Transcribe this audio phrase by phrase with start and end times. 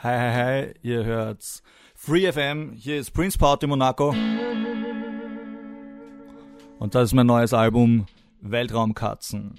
[0.00, 1.60] Hi, hi, hi, ihr hört's.
[1.96, 4.14] Free FM, hier ist Prince Party Monaco.
[6.78, 8.06] Und das ist mein neues Album
[8.40, 9.56] Weltraumkatzen.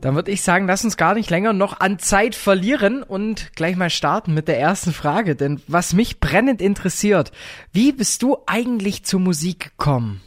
[0.00, 3.76] Dann würde ich sagen, lass uns gar nicht länger noch an Zeit verlieren und gleich
[3.76, 5.36] mal starten mit der ersten Frage.
[5.36, 7.30] Denn was mich brennend interessiert,
[7.70, 10.22] wie bist du eigentlich zur Musik gekommen?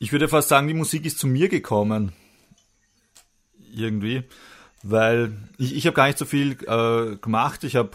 [0.00, 2.12] Ich würde fast sagen, die Musik ist zu mir gekommen.
[3.72, 4.24] Irgendwie.
[4.82, 7.64] Weil ich, ich habe gar nicht so viel äh, gemacht.
[7.64, 7.90] Ich habe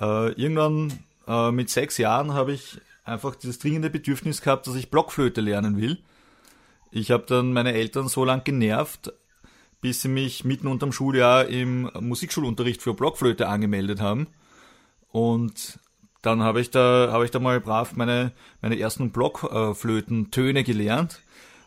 [0.00, 0.92] äh, irgendwann
[1.26, 5.76] äh, mit sechs Jahren habe ich einfach dieses dringende Bedürfnis gehabt, dass ich Blockflöte lernen
[5.76, 5.98] will.
[6.90, 9.12] Ich habe dann meine Eltern so lang genervt,
[9.80, 14.28] bis sie mich mitten unterm Schuljahr im Musikschulunterricht für Blockflöte angemeldet haben.
[15.10, 15.78] Und
[16.22, 21.20] dann habe ich da habe ich da mal brav meine meine ersten Blockflötentöne gelernt.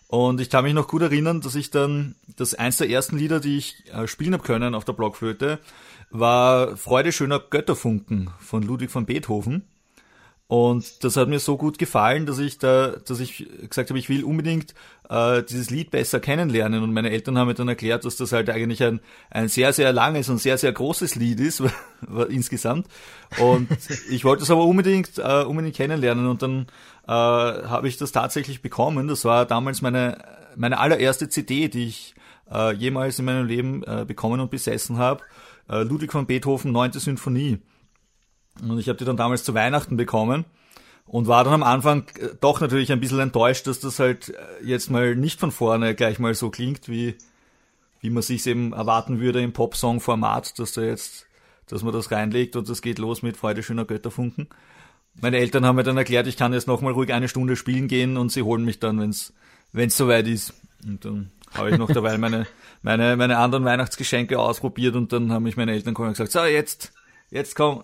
[0.08, 3.40] Und ich kann mich noch gut erinnern, dass ich dann das eins der ersten Lieder,
[3.40, 5.60] die ich äh, spielen habe können auf der Blockflöte,
[6.10, 9.64] war Freude schöner Götterfunken von Ludwig von Beethoven.
[10.48, 14.08] Und das hat mir so gut gefallen, dass ich da, dass ich gesagt habe, ich
[14.08, 14.74] will unbedingt
[15.10, 16.84] äh, dieses Lied besser kennenlernen.
[16.84, 19.92] Und meine Eltern haben mir dann erklärt, dass das halt eigentlich ein, ein sehr, sehr
[19.92, 21.62] langes und sehr, sehr großes Lied ist,
[22.30, 22.88] insgesamt.
[23.40, 23.68] Und
[24.10, 26.28] ich wollte es aber unbedingt, äh, unbedingt kennenlernen.
[26.28, 26.68] Und dann
[27.08, 29.10] äh, habe ich das tatsächlich bekommen.
[29.10, 30.18] Das war damals meine,
[30.56, 32.16] meine allererste CD, die ich
[32.50, 35.24] äh, jemals in meinem Leben äh, bekommen und besessen habe.
[35.70, 37.60] Äh, Ludwig von Beethoven, neunte Sinfonie.
[38.62, 40.46] Und ich habe die dann damals zu Weihnachten bekommen
[41.06, 44.34] und war dann am Anfang äh, doch natürlich ein bisschen enttäuscht, dass das halt äh,
[44.64, 47.16] jetzt mal nicht von vorne gleich mal so klingt, wie,
[48.02, 51.26] wie man sich eben erwarten würde im Popsong-Format, dass da jetzt,
[51.68, 54.48] dass man das reinlegt und das geht los mit Freude schöner Götterfunken.
[55.20, 58.18] Meine Eltern haben mir dann erklärt, ich kann jetzt nochmal ruhig eine Stunde spielen gehen
[58.18, 59.34] und sie holen mich dann, wenn's
[59.72, 60.54] wenn's soweit ist.
[60.86, 62.46] Und dann habe ich noch dabei meine,
[62.82, 66.44] meine, meine anderen Weihnachtsgeschenke ausprobiert und dann haben mich meine Eltern gekommen und gesagt, so
[66.44, 66.94] jetzt,
[67.32, 67.84] jetzt komm,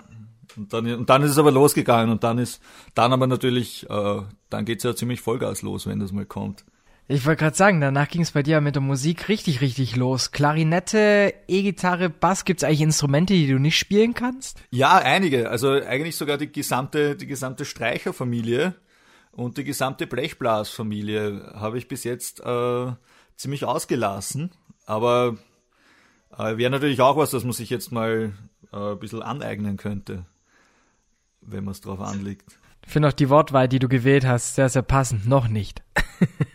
[0.57, 2.61] und dann, und dann ist es aber losgegangen und dann ist,
[2.93, 6.65] dann aber natürlich, äh, dann geht's ja ziemlich Vollgas los, wenn das mal kommt.
[7.09, 10.31] Ich wollte gerade sagen, danach ging es bei dir mit der Musik richtig, richtig los.
[10.31, 14.61] Klarinette, E-Gitarre, Bass, gibt's eigentlich Instrumente, die du nicht spielen kannst?
[14.71, 15.49] Ja, einige.
[15.49, 18.75] Also eigentlich sogar die gesamte, die gesamte Streicherfamilie
[19.33, 22.93] und die gesamte Blechblasfamilie habe ich bis jetzt äh,
[23.35, 24.51] ziemlich ausgelassen.
[24.85, 25.35] Aber
[26.37, 28.31] äh, wäre natürlich auch was, dass man sich jetzt mal
[28.71, 30.25] äh, ein bisschen aneignen könnte
[31.45, 32.57] wenn man es drauf anlegt.
[32.85, 35.27] Ich finde auch die Wortwahl, die du gewählt hast, sehr, sehr passend.
[35.27, 35.81] Noch nicht.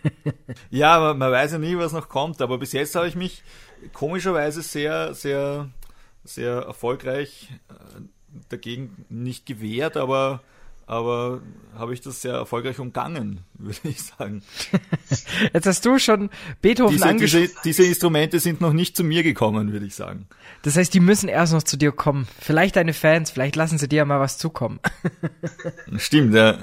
[0.70, 3.42] ja, man, man weiß ja nie, was noch kommt, aber bis jetzt habe ich mich
[3.92, 5.68] komischerweise sehr, sehr,
[6.24, 8.00] sehr erfolgreich äh,
[8.48, 10.42] dagegen nicht gewehrt, aber
[10.88, 11.42] aber
[11.76, 14.42] habe ich das sehr erfolgreich umgangen, würde ich sagen.
[15.52, 16.30] Jetzt hast du schon
[16.62, 20.26] Beethoven diese, diese, diese Instrumente sind noch nicht zu mir gekommen, würde ich sagen.
[20.62, 22.26] Das heißt, die müssen erst noch zu dir kommen.
[22.40, 24.80] Vielleicht deine Fans, vielleicht lassen sie dir ja mal was zukommen.
[25.98, 26.58] Stimmt, ja.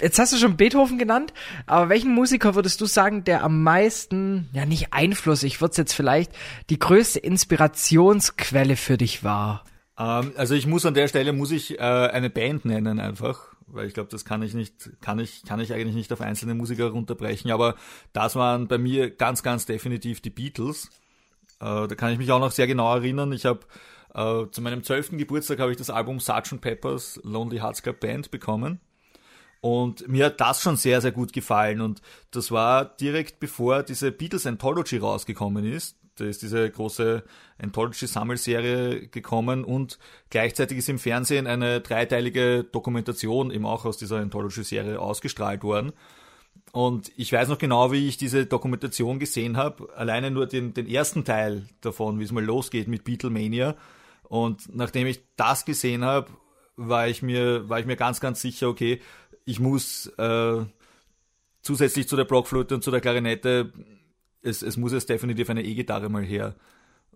[0.00, 1.34] Jetzt hast du schon Beethoven genannt,
[1.66, 5.76] aber welchen Musiker würdest du sagen, der am meisten, ja nicht Einfluss, ich würde es
[5.76, 6.32] jetzt vielleicht,
[6.70, 9.64] die größte Inspirationsquelle für dich war?
[10.00, 13.86] Ähm, also ich muss an der Stelle muss ich äh, eine Band nennen einfach, weil
[13.86, 16.88] ich glaube, das kann ich nicht, kann ich, kann ich eigentlich nicht auf einzelne Musiker
[16.88, 17.50] runterbrechen.
[17.50, 17.76] Aber
[18.12, 20.88] das waren bei mir ganz, ganz definitiv die Beatles.
[21.60, 23.32] Äh, da kann ich mich auch noch sehr genau erinnern.
[23.32, 23.60] Ich habe
[24.14, 26.60] äh, zu meinem zwölften Geburtstag habe ich das Album Sgt.
[26.60, 28.80] Peppers Lonely Hearts Club Band bekommen.
[29.60, 31.82] Und mir hat das schon sehr, sehr gut gefallen.
[31.82, 32.00] Und
[32.30, 35.99] das war direkt bevor diese Beatles Anthology rausgekommen ist.
[36.20, 37.22] Da ist diese große
[37.58, 39.98] Anthology-Sammelserie gekommen und
[40.28, 45.92] gleichzeitig ist im Fernsehen eine dreiteilige Dokumentation eben auch aus dieser Anthology-Serie ausgestrahlt worden.
[46.72, 49.88] Und ich weiß noch genau, wie ich diese Dokumentation gesehen habe.
[49.96, 53.76] Alleine nur den, den ersten Teil davon, wie es mal losgeht mit Beatlemania.
[54.24, 56.30] Und nachdem ich das gesehen habe,
[56.76, 59.00] war ich mir, war ich mir ganz, ganz sicher, okay,
[59.44, 60.64] ich muss äh,
[61.62, 63.72] zusätzlich zu der Blockflöte und zu der Klarinette
[64.42, 66.54] es, es muss jetzt definitiv eine E-Gitarre mal her.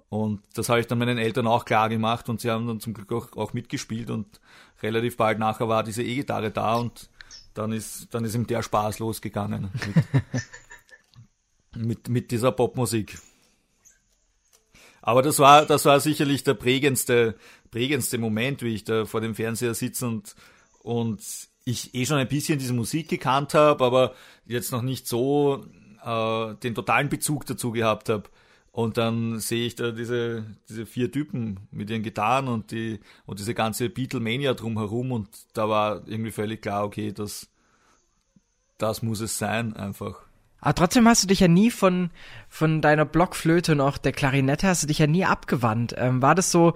[0.08, 2.94] Und das habe ich dann meinen Eltern auch klar gemacht und sie haben dann zum
[2.94, 4.40] Glück auch, auch mitgespielt und
[4.82, 7.10] relativ bald nachher war diese E-Gitarre da und
[7.54, 9.70] dann ist, dann ist ihm der Spaß losgegangen
[11.72, 13.18] mit, mit, mit dieser Popmusik.
[15.02, 17.36] Aber das war, das war sicherlich der prägendste,
[17.70, 20.34] prägendste Moment, wie ich da vor dem Fernseher sitze und,
[20.82, 21.22] und
[21.64, 24.14] ich eh schon ein bisschen diese Musik gekannt habe, aber
[24.46, 25.66] jetzt noch nicht so
[26.04, 28.24] äh, den totalen Bezug dazu gehabt habe.
[28.72, 33.38] Und dann sehe ich da diese, diese vier Typen mit ihren Gitarren und die und
[33.38, 37.48] diese ganze Beatlemania drumherum und da war irgendwie völlig klar, okay, das,
[38.76, 40.22] das muss es sein, einfach.
[40.60, 42.10] Aber trotzdem hast du dich ja nie von,
[42.48, 45.94] von deiner Blockflöte und auch der Klarinette hast du dich ja nie abgewandt.
[45.96, 46.74] Ähm, war das so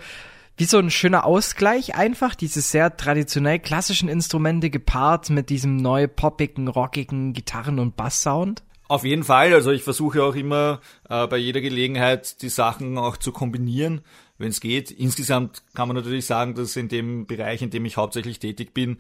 [0.56, 6.06] wie so ein schöner Ausgleich einfach, diese sehr traditionell klassischen Instrumente gepaart mit diesem neu
[6.06, 8.62] poppigen, rockigen Gitarren- und Basssound?
[8.88, 9.52] Auf jeden Fall.
[9.52, 14.00] Also ich versuche auch immer äh, bei jeder Gelegenheit die Sachen auch zu kombinieren,
[14.38, 14.90] wenn es geht.
[14.90, 18.98] Insgesamt kann man natürlich sagen, dass in dem Bereich, in dem ich hauptsächlich tätig bin,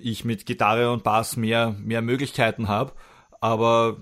[0.00, 2.92] ich mit Gitarre und Bass mehr, mehr Möglichkeiten habe.
[3.40, 3.98] Aber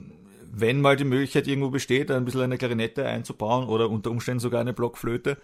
[0.52, 4.60] wenn mal die Möglichkeit irgendwo besteht, ein bisschen eine Klarinette einzubauen oder unter Umständen sogar
[4.60, 5.38] eine Blockflöte,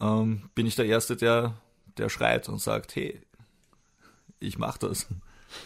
[0.00, 1.54] ähm, bin ich der Erste, der,
[1.98, 3.20] der schreit und sagt, hey,
[4.40, 5.06] ich mach das.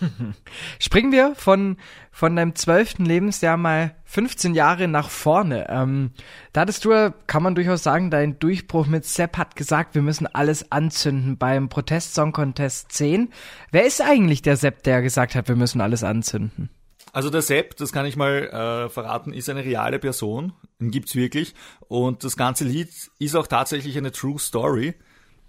[0.78, 1.76] Springen wir von,
[2.10, 5.66] von deinem zwölften Lebensjahr mal 15 Jahre nach vorne.
[5.68, 6.10] Ähm,
[6.52, 10.26] da hattest du, kann man durchaus sagen, dein Durchbruch mit Sepp hat gesagt, wir müssen
[10.26, 13.30] alles anzünden beim Protest Song Contest 10.
[13.70, 16.70] Wer ist eigentlich der Sepp, der gesagt hat, wir müssen alles anzünden?
[17.12, 18.42] Also der Sepp, das kann ich mal
[18.86, 21.54] äh, verraten, ist eine reale Person, den gibt's wirklich.
[21.88, 24.94] Und das ganze Lied ist auch tatsächlich eine True Story.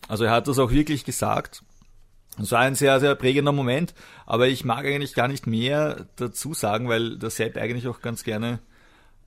[0.07, 1.63] Also er hat das auch wirklich gesagt.
[2.39, 3.93] Es war ein sehr, sehr prägender Moment,
[4.25, 8.23] aber ich mag eigentlich gar nicht mehr dazu sagen, weil der Sepp eigentlich auch ganz
[8.23, 8.59] gerne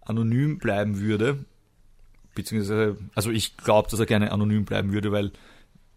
[0.03, 1.45] anonym bleiben würde.
[2.35, 5.33] Beziehungsweise, also ich glaube, dass er gerne anonym bleiben würde, weil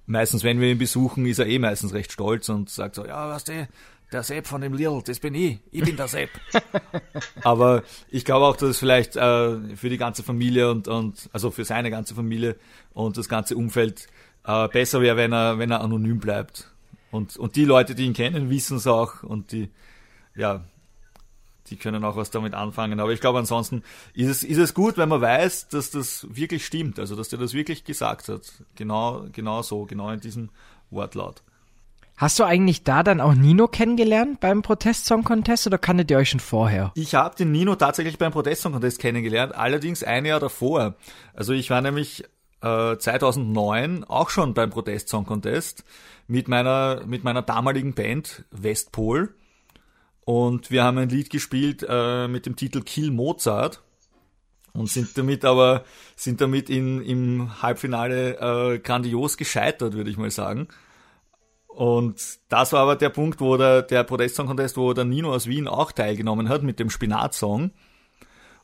[0.06, 3.30] meistens, wenn wir ihn besuchen, ist er eh meistens recht stolz und sagt so, ja,
[3.30, 3.68] was der,
[4.12, 6.30] der Sepp von dem Lil, das bin ich, ich bin der Sepp.
[7.44, 11.51] aber ich glaube auch, dass es vielleicht äh, für die ganze Familie und, und also
[11.51, 12.56] für seine ganze Familie
[12.94, 14.07] und das ganze Umfeld
[14.45, 16.73] äh, besser wäre, wenn er, wenn er anonym bleibt.
[17.13, 19.69] Und, und die Leute, die ihn kennen, wissen es auch und die,
[20.36, 20.63] ja,
[21.68, 23.00] die können auch was damit anfangen.
[23.00, 23.83] Aber ich glaube, ansonsten
[24.15, 27.38] ist es, ist es gut, wenn man weiß, dass das wirklich stimmt, also dass der
[27.38, 28.42] das wirklich gesagt hat.
[28.74, 30.50] Genau, genau so, genau in diesem
[30.89, 31.44] Wortlaut.
[32.18, 36.18] Hast du eigentlich da dann auch Nino kennengelernt beim Protest Song Contest oder kanntet ihr
[36.18, 36.94] euch schon vorher?
[36.95, 40.95] Ich habe den Nino tatsächlich beim Protest Song Contest kennengelernt, allerdings ein Jahr davor.
[41.36, 42.24] Also ich war nämlich
[42.63, 45.83] äh, 2009 auch schon beim Protest Song Contest
[46.27, 49.36] mit meiner, mit meiner damaligen Band Westpol.
[50.25, 53.83] Und wir haben ein Lied gespielt äh, mit dem Titel Kill Mozart
[54.74, 55.83] und sind damit aber
[56.15, 58.38] sind damit in, im Halbfinale
[58.75, 60.69] äh, grandios gescheitert, würde ich mal sagen.
[61.68, 65.48] Und das war aber der Punkt, wo der, der Protest-Song Contest, wo der Nino aus
[65.48, 67.71] Wien auch teilgenommen hat mit dem Spinat-Song.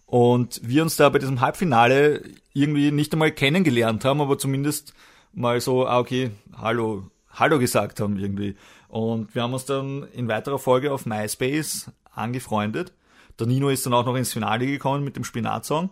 [0.09, 2.23] Und wir uns da bei diesem Halbfinale
[2.53, 4.93] irgendwie nicht einmal kennengelernt haben, aber zumindest
[5.33, 7.09] mal so, ah, okay, hallo,
[7.39, 8.55] Hallo gesagt haben irgendwie.
[8.87, 12.91] Und wir haben uns dann in weiterer Folge auf MySpace angefreundet.
[13.39, 15.91] Der Nino ist dann auch noch ins Finale gekommen mit dem Spinatsong.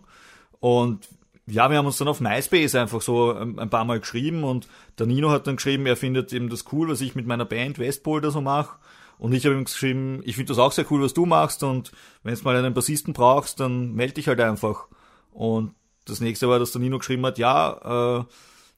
[0.60, 1.08] Und
[1.46, 4.68] ja, wir haben uns dann auf MySpace einfach so ein paar Mal geschrieben und
[4.98, 7.78] der Nino hat dann geschrieben, er findet eben das cool, was ich mit meiner Band
[7.78, 8.76] Westpol da so mache.
[9.18, 11.92] Und ich habe ihm geschrieben, ich finde das auch sehr cool, was du machst und
[12.22, 14.86] wenn du mal einen Bassisten brauchst, dann melde dich halt einfach.
[15.32, 15.74] Und
[16.04, 18.24] das nächste war, dass der Nino geschrieben hat, ja, äh,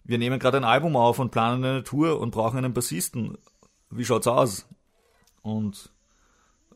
[0.04, 3.36] wir nehmen gerade ein Album auf und planen eine Tour und brauchen einen Bassisten.
[3.90, 4.66] Wie schaut's aus?
[5.42, 5.90] Und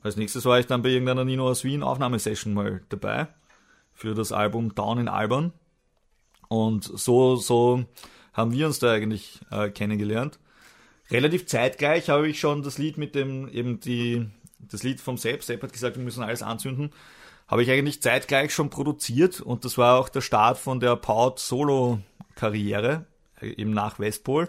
[0.03, 3.29] als nächstes war ich dann bei irgendeiner Nino aus Wien Aufnahmesession mal dabei
[3.95, 5.53] für das Album Down in Albern.
[6.49, 7.85] Und so, so
[8.33, 10.39] haben wir uns da eigentlich äh, kennengelernt.
[11.11, 14.27] Relativ zeitgleich habe ich schon das Lied mit dem, eben die,
[14.59, 16.91] das Lied vom Sepp, Sepp hat gesagt, wir müssen alles anzünden,
[17.47, 21.35] habe ich eigentlich zeitgleich schon produziert und das war auch der Start von der Pout
[21.37, 22.01] Solo
[22.35, 23.07] Karriere
[23.43, 24.49] eben nach Westpol.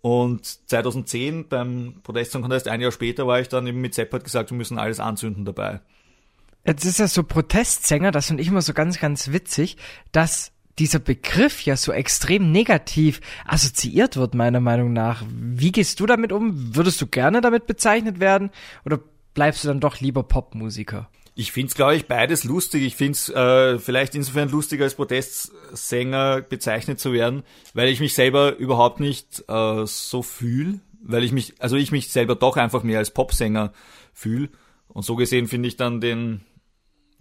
[0.00, 4.24] Und 2010 beim Protest Song Contest, ein Jahr später, war ich dann eben mit Seppert
[4.24, 5.80] gesagt, wir müssen alles anzünden dabei.
[6.64, 9.76] Jetzt ist ja so Protestsänger, das finde ich immer so ganz, ganz witzig,
[10.12, 15.24] dass dieser Begriff ja so extrem negativ assoziiert wird, meiner Meinung nach.
[15.28, 16.76] Wie gehst du damit um?
[16.76, 18.50] Würdest du gerne damit bezeichnet werden?
[18.84, 19.00] Oder
[19.34, 21.08] bleibst du dann doch lieber Popmusiker?
[21.34, 22.82] Ich find's, glaube ich, beides lustig.
[22.82, 27.44] Ich find's äh, vielleicht insofern lustig, als Protestsänger bezeichnet zu werden,
[27.74, 32.10] weil ich mich selber überhaupt nicht äh, so fühle, weil ich mich, also ich mich
[32.10, 33.72] selber doch einfach mehr als Popsänger
[34.12, 34.48] fühle.
[34.88, 36.40] Und so gesehen finde ich dann den,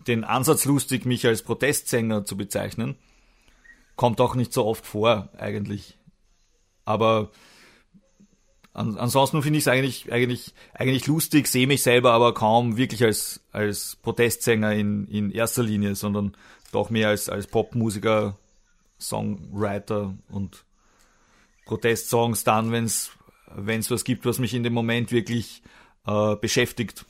[0.07, 2.95] den Ansatz lustig, mich als Protestsänger zu bezeichnen.
[3.97, 5.97] Kommt auch nicht so oft vor, eigentlich.
[6.85, 7.31] Aber
[8.77, 13.03] an, ansonsten finde ich es eigentlich, eigentlich, eigentlich lustig, sehe mich selber aber kaum wirklich
[13.03, 16.37] als, als Protestsänger in, in erster Linie, sondern
[16.71, 18.37] doch mehr als, als Popmusiker,
[18.99, 20.63] Songwriter und
[21.65, 23.11] Protestsongs dann, wenn es
[23.91, 25.63] was gibt, was mich in dem Moment wirklich
[26.05, 27.05] äh, beschäftigt.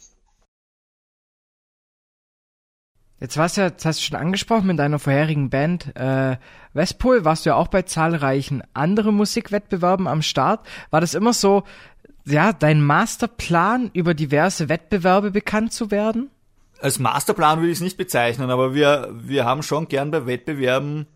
[3.19, 6.37] Jetzt warst du ja, jetzt hast du schon angesprochen mit deiner vorherigen Band äh,
[6.73, 10.67] Westpol, warst du ja auch bei zahlreichen anderen Musikwettbewerben am Start.
[10.91, 11.63] War das immer so,
[12.25, 16.29] ja, dein Masterplan über diverse Wettbewerbe bekannt zu werden?
[16.79, 21.07] als Masterplan würde ich es nicht bezeichnen, aber wir, wir haben schon gern bei Wettbewerben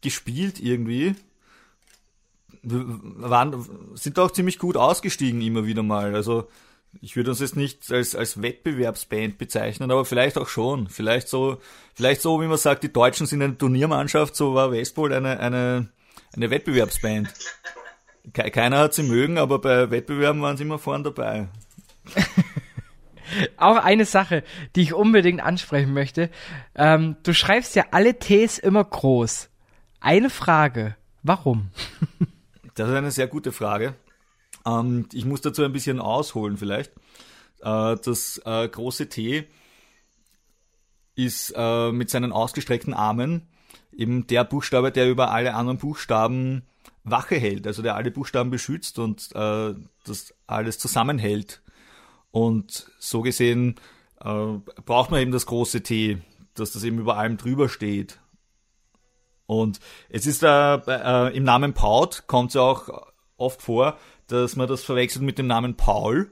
[0.00, 1.14] gespielt irgendwie.
[2.62, 2.84] Wir
[3.16, 3.64] waren,
[3.94, 6.14] sind auch ziemlich gut ausgestiegen immer wieder mal.
[6.14, 6.48] Also
[7.00, 10.88] ich würde uns jetzt nicht als, als Wettbewerbsband bezeichnen, aber vielleicht auch schon.
[10.88, 11.60] Vielleicht so,
[11.94, 15.88] vielleicht so, wie man sagt, die Deutschen sind eine Turniermannschaft, so war Westpol eine, eine,
[16.34, 17.32] eine Wettbewerbsband.
[18.32, 21.48] Keiner hat sie mögen, aber bei Wettbewerben waren sie immer vorn dabei.
[23.56, 24.42] Auch eine Sache,
[24.74, 26.30] die ich unbedingt ansprechen möchte.
[26.74, 29.50] Ähm, du schreibst ja alle Ts immer groß.
[30.00, 30.96] Eine Frage.
[31.22, 31.70] Warum?
[32.74, 33.94] das ist eine sehr gute Frage.
[34.68, 36.92] Ähm, ich muss dazu ein bisschen ausholen vielleicht.
[37.60, 39.46] Äh, das äh, große T
[41.14, 43.48] ist äh, mit seinen ausgestreckten Armen
[43.92, 46.62] eben der Buchstabe, der über alle anderen Buchstaben
[47.02, 51.62] Wache hält, also der alle Buchstaben beschützt und äh, das alles zusammenhält.
[52.30, 53.76] Und so gesehen
[54.20, 56.18] äh, braucht man eben das große T,
[56.54, 58.20] dass das eben über allem drüber steht.
[59.46, 63.08] Und es ist da äh, im Namen Paut kommt es ja auch
[63.38, 63.98] oft vor,
[64.28, 66.30] dass man das verwechselt mit dem Namen Paul.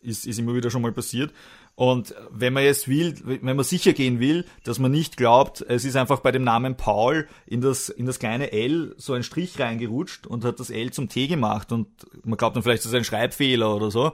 [0.00, 1.32] Ist, ist immer wieder schon mal passiert.
[1.74, 5.84] Und wenn man jetzt will, wenn man sicher gehen will, dass man nicht glaubt, es
[5.84, 9.60] ist einfach bei dem Namen Paul in das, in das kleine L so ein Strich
[9.60, 11.86] reingerutscht und hat das L zum T gemacht und
[12.24, 14.12] man glaubt dann vielleicht, das ist ein Schreibfehler oder so.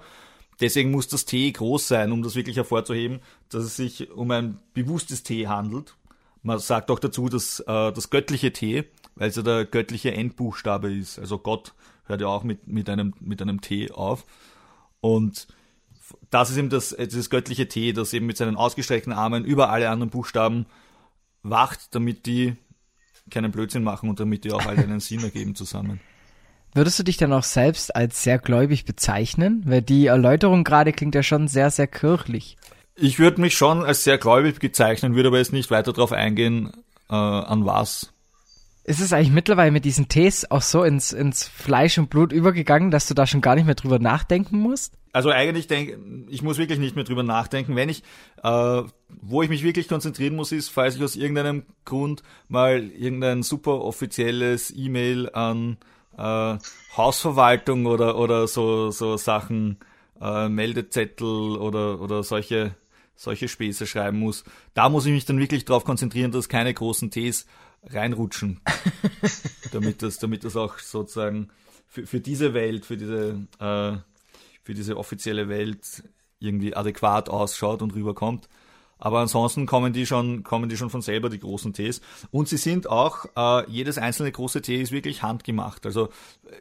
[0.60, 4.60] Deswegen muss das T groß sein, um das wirklich hervorzuheben, dass es sich um ein
[4.74, 5.96] bewusstes T handelt.
[6.42, 8.84] Man sagt auch dazu, dass äh, das göttliche T,
[9.14, 11.18] weil es ja der göttliche Endbuchstabe ist.
[11.18, 11.72] Also Gott
[12.06, 14.24] hört ja auch mit, mit, einem, mit einem T auf.
[15.00, 15.46] Und
[16.30, 19.88] das ist eben das, das göttliche T, das eben mit seinen ausgestreckten Armen über alle
[19.88, 20.66] anderen Buchstaben
[21.42, 22.56] wacht, damit die
[23.30, 26.00] keinen Blödsinn machen und damit die auch alle einen Sinn ergeben zusammen.
[26.74, 29.62] Würdest du dich dann auch selbst als sehr gläubig bezeichnen?
[29.64, 32.56] Weil die Erläuterung gerade klingt ja schon sehr, sehr kirchlich.
[32.96, 36.72] Ich würde mich schon als sehr gläubig bezeichnen, würde aber jetzt nicht weiter darauf eingehen,
[37.08, 38.13] äh, an was.
[38.86, 42.90] Ist es eigentlich mittlerweile mit diesen Tees auch so ins, ins Fleisch und Blut übergegangen,
[42.90, 44.98] dass du da schon gar nicht mehr drüber nachdenken musst?
[45.14, 45.98] Also eigentlich denke
[46.28, 47.76] ich muss wirklich nicht mehr drüber nachdenken.
[47.76, 48.02] Wenn ich,
[48.42, 53.42] äh, wo ich mich wirklich konzentrieren muss, ist, falls ich aus irgendeinem Grund mal irgendein
[53.42, 55.78] super offizielles E-Mail an
[56.18, 56.58] äh,
[56.96, 59.78] Hausverwaltung oder oder so so Sachen
[60.20, 62.74] äh, Meldezettel oder oder solche
[63.16, 64.44] solche Späße schreiben muss.
[64.74, 67.46] Da muss ich mich dann wirklich darauf konzentrieren, dass keine großen Ts
[67.90, 68.60] reinrutschen,
[69.72, 71.48] damit das damit das auch sozusagen
[71.86, 73.96] für, für diese Welt, für diese äh,
[74.62, 76.02] für diese offizielle Welt
[76.38, 78.48] irgendwie adäquat ausschaut und rüberkommt.
[78.98, 82.00] Aber ansonsten kommen die schon, kommen die schon von selber, die großen Tees.
[82.30, 85.84] Und sie sind auch, äh, jedes einzelne große Tee ist wirklich handgemacht.
[85.84, 86.08] Also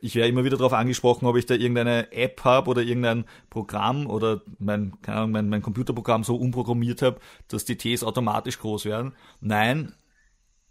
[0.01, 4.07] ich werde immer wieder darauf angesprochen, ob ich da irgendeine App habe oder irgendein Programm
[4.07, 8.85] oder mein, keine Ahnung, mein, mein Computerprogramm so umprogrammiert habe, dass die Tees automatisch groß
[8.85, 9.13] werden.
[9.39, 9.93] Nein,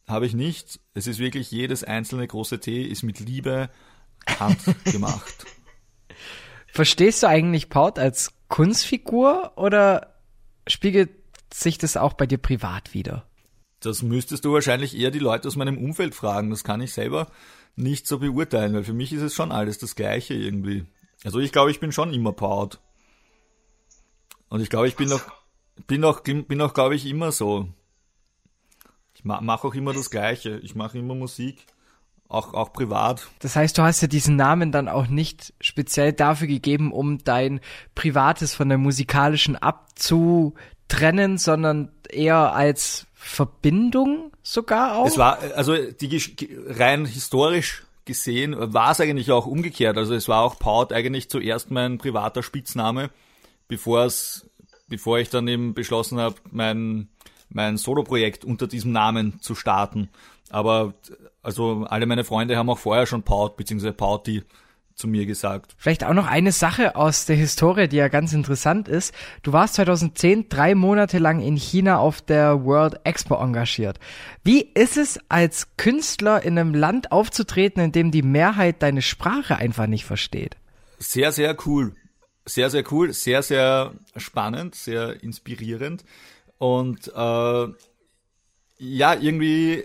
[0.07, 0.81] habe ich nicht.
[0.95, 3.71] Es ist wirklich jedes einzelne große Tee ist mit Liebe
[4.27, 5.47] handgemacht.
[6.73, 10.15] Verstehst du eigentlich Paut als Kunstfigur oder
[10.67, 11.11] spiegelt
[11.53, 13.27] sich das auch bei dir privat wieder?
[13.81, 16.51] Das müsstest du wahrscheinlich eher die Leute aus meinem Umfeld fragen.
[16.51, 17.31] Das kann ich selber
[17.77, 20.87] nicht so beurteilen, weil für mich ist es schon alles das Gleiche irgendwie.
[21.25, 22.81] Also ich glaube, ich bin schon immer Paut.
[24.49, 25.23] Und ich glaube, ich bin noch,
[25.87, 27.69] bin auch, bin auch, glaube ich, immer so.
[29.25, 30.59] Ich mache auch immer das Gleiche.
[30.63, 31.67] Ich mache immer Musik.
[32.29, 33.29] Auch, auch privat.
[33.41, 37.61] Das heißt, du hast ja diesen Namen dann auch nicht speziell dafür gegeben, um dein
[37.95, 40.55] Privates von der musikalischen abzu
[40.89, 45.07] trennen, sondern eher als Verbindung sogar auch?
[45.07, 46.21] Es war, also die,
[46.69, 49.97] rein historisch gesehen war es eigentlich auch umgekehrt.
[49.97, 53.11] Also es war auch Paut eigentlich zuerst mein privater Spitzname,
[53.69, 54.51] bevor es,
[54.89, 57.09] bevor ich dann eben beschlossen habe, mein,
[57.53, 60.09] mein Soloprojekt unter diesem Namen zu starten.
[60.51, 60.95] Aber
[61.43, 63.93] also alle meine Freunde haben auch vorher schon Paut bzw.
[63.93, 64.43] Pauti
[64.95, 65.75] zu mir gesagt.
[65.79, 69.15] Vielleicht auch noch eine Sache aus der Historie, die ja ganz interessant ist.
[69.43, 73.99] Du warst 2010 drei Monate lang in China auf der World Expo engagiert.
[74.45, 79.57] Wie ist es als Künstler in einem Land aufzutreten, in dem die Mehrheit deine Sprache
[79.57, 80.57] einfach nicht versteht?
[80.99, 81.95] Sehr, sehr cool.
[82.45, 86.05] Sehr, sehr cool, sehr, sehr spannend, sehr inspirierend.
[86.63, 87.67] Und äh,
[88.79, 89.83] ja, irgendwie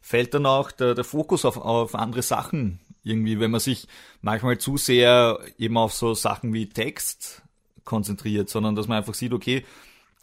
[0.00, 3.86] fällt dann auch der, der Fokus auf, auf andere Sachen irgendwie, wenn man sich
[4.22, 7.42] manchmal zu sehr eben auf so Sachen wie Text
[7.84, 9.62] konzentriert, sondern dass man einfach sieht, okay,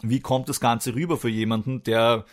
[0.01, 2.25] wie kommt das Ganze rüber für jemanden, der,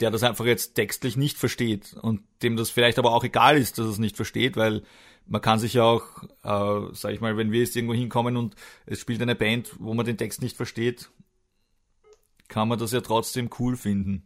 [0.00, 3.78] der das einfach jetzt textlich nicht versteht und dem das vielleicht aber auch egal ist,
[3.78, 4.82] dass es nicht versteht, weil
[5.26, 6.04] man kann sich ja auch,
[6.42, 8.54] äh, sag ich mal, wenn wir jetzt irgendwo hinkommen und
[8.84, 11.08] es spielt eine Band, wo man den Text nicht versteht,
[12.48, 14.22] kann man das ja trotzdem cool finden.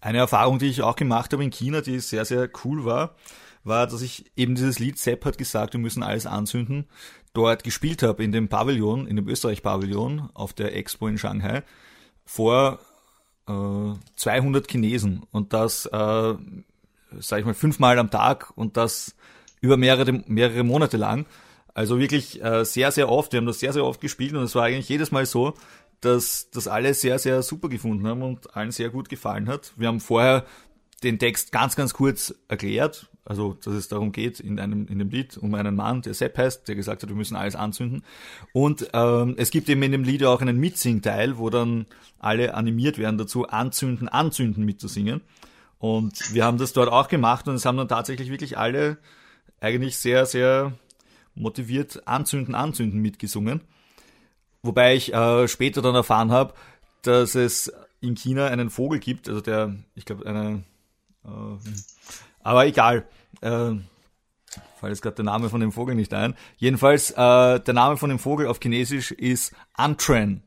[0.00, 3.16] Eine Erfahrung, die ich auch gemacht habe in China, die sehr, sehr cool war,
[3.64, 6.86] war, dass ich eben dieses Lied Sepp hat gesagt, wir müssen alles anzünden,
[7.32, 11.62] dort gespielt habe in dem Pavillon, in dem Österreich-Pavillon auf der Expo in Shanghai
[12.24, 12.78] vor
[13.48, 16.34] äh, 200 Chinesen und das, äh,
[17.18, 19.16] sag ich mal, fünfmal am Tag und das
[19.60, 21.26] über mehrere, mehrere Monate lang.
[21.74, 23.32] Also wirklich äh, sehr, sehr oft.
[23.32, 25.54] Wir haben das sehr, sehr oft gespielt und es war eigentlich jedes Mal so,
[26.00, 29.72] dass das alle sehr, sehr super gefunden haben und allen sehr gut gefallen hat.
[29.76, 30.44] Wir haben vorher
[31.02, 35.10] den Text ganz, ganz kurz erklärt, also dass es darum geht in einem in dem
[35.10, 38.02] Lied um einen Mann, der Sepp heißt, der gesagt hat, wir müssen alles anzünden.
[38.52, 41.86] Und ähm, es gibt eben in dem Lied auch einen Mitsing-Teil, wo dann
[42.18, 45.20] alle animiert werden dazu, anzünden, anzünden mitzusingen.
[45.78, 48.96] Und wir haben das dort auch gemacht und es haben dann tatsächlich wirklich alle
[49.60, 50.72] eigentlich sehr, sehr
[51.34, 53.60] motiviert anzünden, anzünden mitgesungen.
[54.66, 56.54] Wobei ich äh, später dann erfahren habe,
[57.02, 60.64] dass es in China einen Vogel gibt, also der, ich glaube, eine,
[61.24, 61.28] äh,
[62.42, 63.06] aber egal,
[63.40, 63.72] äh,
[64.76, 66.34] fällt jetzt gerade der Name von dem Vogel nicht ein.
[66.56, 70.42] Jedenfalls, äh, der Name von dem Vogel auf Chinesisch ist Antren.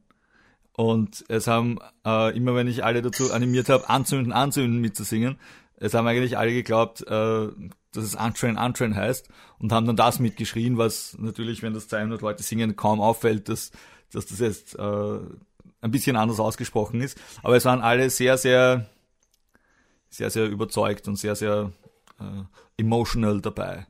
[0.74, 5.38] Und es haben, äh, immer wenn ich alle dazu animiert habe, anzünden, anzünden mitzusingen,
[5.76, 7.48] es haben eigentlich alle geglaubt, äh,
[7.92, 12.22] dass es Antren, Antren heißt und haben dann das mitgeschrien, was natürlich, wenn das 200
[12.22, 13.72] Leute singen, kaum auffällt, dass,
[14.14, 15.20] dass das jetzt äh,
[15.82, 17.18] ein bisschen anders ausgesprochen ist.
[17.44, 18.90] Aber es waren alle sehr, sehr,
[20.10, 21.72] sehr, sehr überzeugt und sehr, sehr
[22.20, 22.44] äh,
[22.78, 23.86] emotional dabei.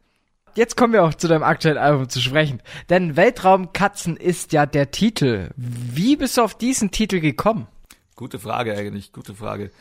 [0.56, 2.62] Jetzt kommen wir auch zu deinem aktuellen Album zu sprechen.
[2.90, 5.52] Denn Weltraumkatzen ist ja der Titel.
[5.56, 7.68] Wie bist du auf diesen Titel gekommen?
[8.16, 9.72] Gute Frage eigentlich, gute Frage.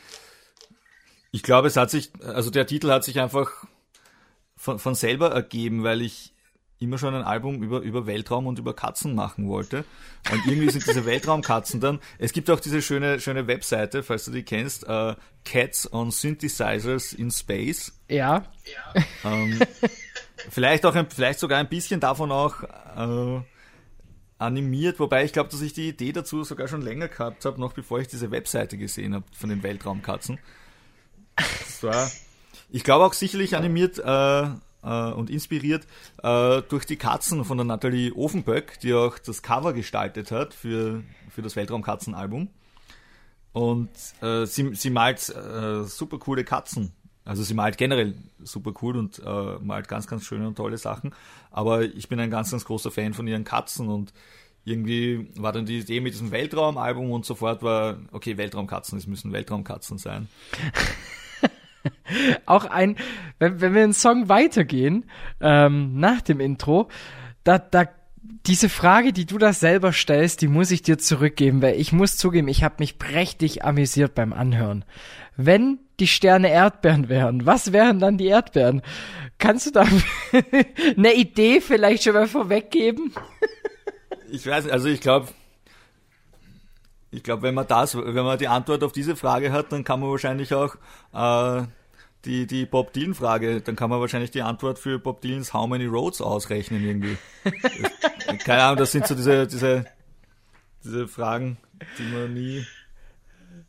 [1.31, 3.51] Ich glaube, es hat sich, also der Titel hat sich einfach
[4.57, 6.35] von, von selber ergeben, weil ich
[6.81, 9.85] immer schon ein Album über, über Weltraum und über Katzen machen wollte.
[10.31, 11.99] Und irgendwie sind diese Weltraumkatzen dann.
[12.19, 17.13] Es gibt auch diese schöne, schöne Webseite, falls du die kennst, uh, Cats on Synthesizers
[17.13, 17.93] in Space.
[18.09, 18.45] Ja.
[19.25, 19.59] Ähm,
[20.51, 23.41] vielleicht auch ein, vielleicht sogar ein bisschen davon auch äh,
[24.39, 27.73] animiert, wobei ich glaube, dass ich die Idee dazu sogar schon länger gehabt habe, noch
[27.73, 30.39] bevor ich diese Webseite gesehen habe von den Weltraumkatzen.
[31.37, 32.11] Das war,
[32.71, 34.47] ich glaube auch sicherlich animiert äh,
[34.83, 35.87] äh, und inspiriert
[36.23, 41.03] äh, durch die Katzen von der Nathalie Ofenböck, die auch das Cover gestaltet hat für,
[41.31, 42.49] für das Weltraumkatzenalbum.
[43.53, 46.93] Und äh, sie, sie malt äh, super coole Katzen.
[47.25, 51.15] Also sie malt generell super cool und äh, malt ganz, ganz schöne und tolle Sachen.
[51.51, 54.13] Aber ich bin ein ganz, ganz großer Fan von ihren Katzen und
[54.65, 59.33] irgendwie war dann die Idee mit diesem Weltraumalbum und sofort war, okay, Weltraumkatzen, es müssen
[59.33, 60.29] Weltraumkatzen sein.
[62.47, 62.97] auch ein,
[63.39, 65.05] wenn, wenn wir einen Song weitergehen,
[65.41, 66.89] ähm, nach dem Intro,
[67.45, 67.87] da, da,
[68.47, 72.17] diese Frage, die du da selber stellst, die muss ich dir zurückgeben, weil ich muss
[72.17, 74.85] zugeben, ich habe mich prächtig amüsiert beim Anhören.
[75.37, 78.83] Wenn die Sterne Erdbeeren wären, was wären dann die Erdbeeren?
[79.39, 79.87] Kannst du da
[80.97, 83.13] eine Idee vielleicht schon mal vorweggeben?
[84.31, 85.29] ich weiß, also ich glaube,
[87.11, 90.01] ich glaube, wenn man das, wenn man die Antwort auf diese Frage hat, dann kann
[90.01, 90.75] man wahrscheinlich auch
[91.15, 91.63] äh,
[92.29, 95.87] die, die Bob Dylan-Frage, dann kann man wahrscheinlich die Antwort für Bob Dylans How Many
[95.87, 97.17] Roads ausrechnen irgendwie.
[98.45, 99.87] Keine Ahnung, das sind so diese, diese,
[100.85, 101.57] diese Fragen,
[101.99, 102.67] die man nie,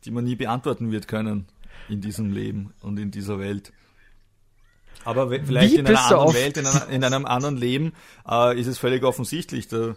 [0.04, 1.46] die man nie beantworten wird können
[1.88, 3.72] in diesem Leben und in dieser Welt.
[5.04, 7.94] Aber vielleicht in einer anderen Welt, in, einer, in, einem anderen Leben,
[8.28, 9.68] äh, ist es völlig offensichtlich.
[9.68, 9.94] Da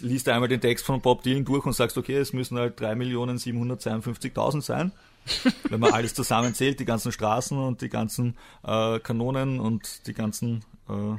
[0.00, 4.62] liest einmal den Text von Bob Dylan durch und sagst, okay, es müssen halt 3.752.000
[4.62, 4.92] sein.
[5.68, 10.64] Wenn man alles zusammenzählt, die ganzen Straßen und die ganzen äh, Kanonen und die ganzen
[10.88, 11.16] äh,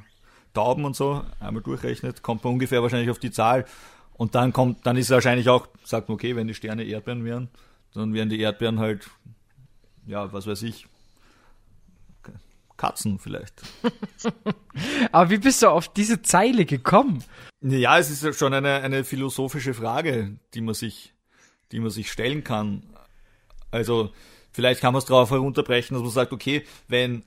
[0.53, 3.65] Tauben und so, einmal durchrechnet, kommt man ungefähr wahrscheinlich auf die Zahl.
[4.13, 7.23] Und dann kommt, dann ist es wahrscheinlich auch, sagt man, okay, wenn die Sterne Erdbeeren
[7.23, 7.49] wären,
[7.93, 9.09] dann wären die Erdbeeren halt,
[10.07, 10.87] ja, was weiß ich,
[12.79, 13.61] Katzen vielleicht.
[15.11, 17.23] Aber wie bist du auf diese Zeile gekommen?
[17.61, 21.13] Ja, es ist schon eine, eine philosophische Frage, die man sich,
[21.71, 22.83] die man sich stellen kann.
[23.69, 24.11] Also,
[24.51, 27.23] vielleicht kann man es darauf herunterbrechen, dass man sagt, okay, wenn,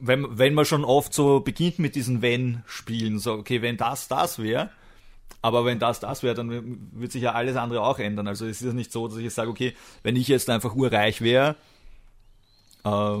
[0.00, 4.40] wenn, wenn man schon oft so beginnt mit diesen Wenn-Spielen, so, okay, wenn das das
[4.40, 4.70] wäre,
[5.42, 8.26] aber wenn das das wäre, dann wird sich ja alles andere auch ändern.
[8.26, 11.20] Also es ist nicht so, dass ich jetzt sage, okay, wenn ich jetzt einfach urreich
[11.20, 11.54] wäre,
[12.84, 13.20] äh,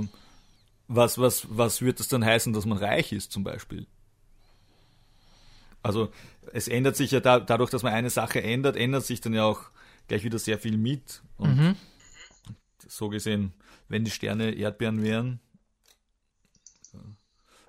[0.88, 3.86] was, was, was wird das dann heißen, dass man reich ist zum Beispiel?
[5.82, 6.10] Also
[6.52, 9.44] es ändert sich ja da, dadurch, dass man eine Sache ändert, ändert sich dann ja
[9.44, 9.70] auch
[10.08, 11.22] gleich wieder sehr viel mit.
[11.36, 11.76] Und mhm.
[12.86, 13.52] so gesehen,
[13.88, 15.40] wenn die Sterne Erdbeeren wären,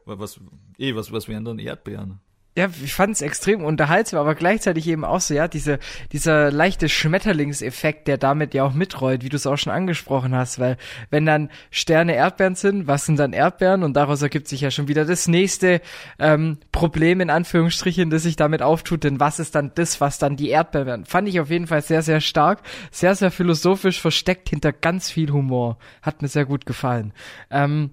[0.05, 0.39] was,
[0.77, 2.19] eh, was, was wären dann Erdbeeren?
[2.57, 5.77] Ja, ich fand es extrem unterhaltsam, aber gleichzeitig eben auch so, ja, diese,
[6.13, 10.57] dieser leichte Schmetterlingseffekt, der damit ja auch mitrollt, wie du es auch schon angesprochen hast,
[10.57, 10.77] weil
[11.09, 13.83] wenn dann Sterne Erdbeeren sind, was sind dann Erdbeeren?
[13.83, 15.81] Und daraus ergibt sich ja schon wieder das nächste
[16.17, 20.37] ähm, Problem in Anführungsstrichen, das sich damit auftut, denn was ist dann das, was dann
[20.37, 21.05] die Erdbeeren werden?
[21.05, 25.31] Fand ich auf jeden Fall sehr, sehr stark, sehr, sehr philosophisch, versteckt hinter ganz viel
[25.31, 25.77] Humor.
[26.01, 27.11] Hat mir sehr gut gefallen.
[27.51, 27.91] Ähm,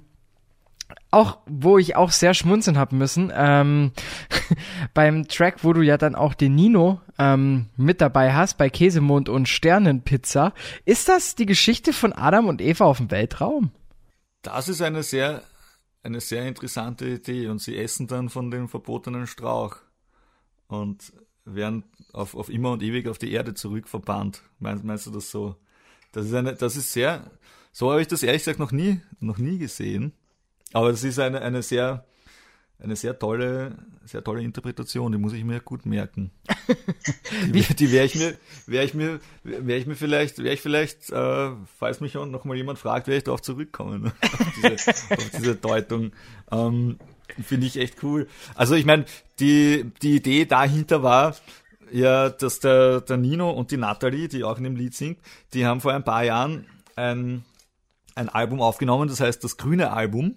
[1.10, 3.92] auch, wo ich auch sehr schmunzeln haben müssen, ähm,
[4.94, 9.28] beim Track, wo du ja dann auch den Nino ähm, mit dabei hast, bei Käsemond
[9.28, 10.52] und Sternenpizza,
[10.84, 13.70] ist das die Geschichte von Adam und Eva auf dem Weltraum?
[14.42, 15.42] Das ist eine sehr,
[16.02, 19.76] eine sehr interessante Idee und sie essen dann von dem verbotenen Strauch
[20.66, 21.12] und
[21.44, 24.42] werden auf, auf immer und ewig auf die Erde zurückverbannt.
[24.58, 25.56] Meinst, meinst du das so?
[26.12, 27.30] Das ist eine, das ist sehr,
[27.72, 30.12] so habe ich das ehrlich gesagt noch nie, noch nie gesehen.
[30.72, 32.04] Aber es ist eine, eine sehr,
[32.78, 36.30] eine sehr tolle, sehr tolle Interpretation, die muss ich mir gut merken.
[37.46, 39.20] die, die werde ich mir, ich mir,
[39.76, 43.24] ich mir vielleicht, werde ich vielleicht, äh, falls mich noch mal jemand fragt, werde ich
[43.24, 46.12] darauf zurückkommen, auf, diese, auf diese Deutung.
[46.50, 46.98] Ähm,
[47.42, 48.28] Finde ich echt cool.
[48.54, 49.06] Also ich meine,
[49.38, 51.36] die, die Idee dahinter war,
[51.90, 55.18] ja, dass der, der Nino und die Natalie, die auch in dem Lied singt,
[55.54, 57.44] die haben vor ein paar Jahren ein,
[58.14, 60.36] ein Album aufgenommen, das heißt das grüne Album.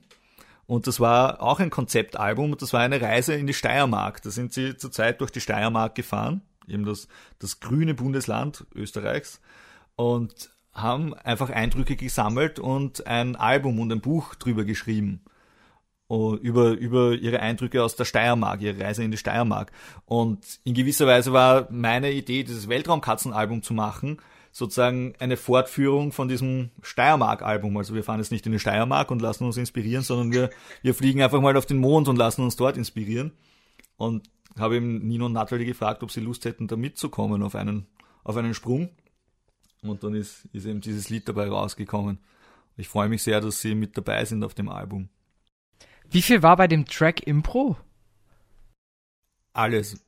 [0.68, 4.22] Und das war auch ein Konzeptalbum und das war eine Reise in die Steiermark.
[4.24, 7.08] Da sind sie zurzeit durch die Steiermark gefahren, eben das,
[7.40, 9.42] das grüne Bundesland Österreichs,
[9.96, 15.22] und haben einfach Eindrücke gesammelt und ein Album und ein Buch drüber geschrieben.
[16.08, 19.72] Über, über ihre Eindrücke aus der Steiermark, ihre Reise in die Steiermark.
[20.06, 24.22] Und in gewisser Weise war meine Idee, dieses Weltraumkatzenalbum zu machen,
[24.56, 27.76] sozusagen eine Fortführung von diesem Steiermark-Album.
[27.76, 30.50] Also wir fahren jetzt nicht in die Steiermark und lassen uns inspirieren, sondern wir,
[30.82, 33.34] wir fliegen einfach mal auf den Mond und lassen uns dort inspirieren.
[33.98, 37.86] Und habe eben Nino und Natalie gefragt, ob sie Lust hätten, da mitzukommen auf einen,
[38.24, 38.92] auf einen Sprung.
[39.82, 42.20] Und dann ist, ist eben dieses Lied dabei rausgekommen.
[42.78, 45.10] Ich freue mich sehr, dass sie mit dabei sind auf dem Album.
[46.10, 47.76] Wie viel war bei dem Track Impro?
[49.52, 50.02] Alles.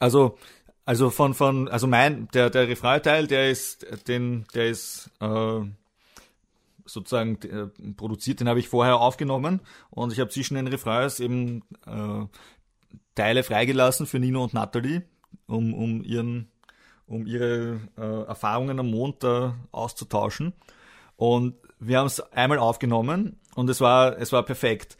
[0.00, 0.36] Also
[0.88, 5.60] also von, von, also mein, der, der Refrain-Teil, der ist, den, der ist, äh,
[6.86, 11.62] sozusagen äh, produziert, den habe ich vorher aufgenommen und ich habe zwischen den Refrains eben
[11.86, 12.24] äh,
[13.14, 15.02] Teile freigelassen für Nino und Natalie,
[15.46, 16.48] um, um ihren,
[17.06, 20.54] um ihre äh, Erfahrungen am Mond da auszutauschen.
[21.16, 24.96] Und wir haben es einmal aufgenommen und es war, es war perfekt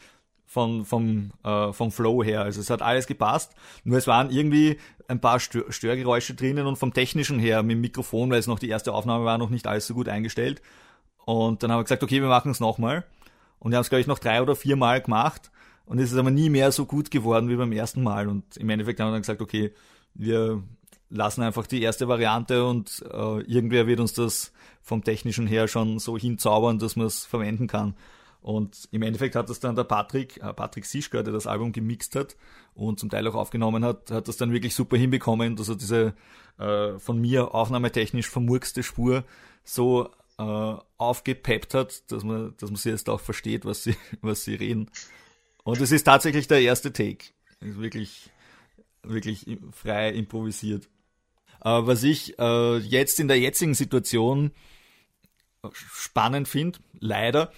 [0.49, 2.41] von, vom, äh, vom Flow her.
[2.41, 3.55] Also es hat alles gepasst.
[3.85, 7.83] Nur es waren irgendwie ein paar Stör Störgeräusche drinnen und vom technischen her mit dem
[7.83, 10.63] Mikrofon, weil es noch die erste Aufnahme war, noch nicht alles so gut eingestellt.
[11.27, 13.05] Und dann haben wir gesagt, okay, wir machen es nochmal.
[13.59, 15.51] Und wir haben es, glaube ich, noch drei oder vier Mal gemacht.
[15.85, 18.27] Und es ist aber nie mehr so gut geworden wie beim ersten Mal.
[18.27, 19.75] Und im Endeffekt haben wir dann gesagt, okay,
[20.15, 20.63] wir
[21.11, 25.99] lassen einfach die erste Variante und äh, irgendwer wird uns das vom technischen her schon
[25.99, 27.95] so hinzaubern, dass man es verwenden kann.
[28.41, 32.15] Und im Endeffekt hat das dann der Patrick, äh, Patrick Sischka, der das Album gemixt
[32.15, 32.37] hat
[32.75, 36.15] und zum Teil auch aufgenommen hat, hat das dann wirklich super hinbekommen, dass er diese
[36.59, 39.25] äh, von mir aufnahmetechnisch vermurkste Spur
[39.65, 44.45] so äh, aufgepeppt hat, dass man, dass man sie jetzt auch versteht, was sie, was
[44.45, 44.91] sie reden.
[45.65, 47.27] Und es ist tatsächlich der erste Take.
[47.61, 48.31] Ist wirklich,
[49.03, 50.89] wirklich frei improvisiert.
[51.65, 54.53] Äh, was ich äh, jetzt in der jetzigen Situation
[55.73, 57.53] spannend finde, leider,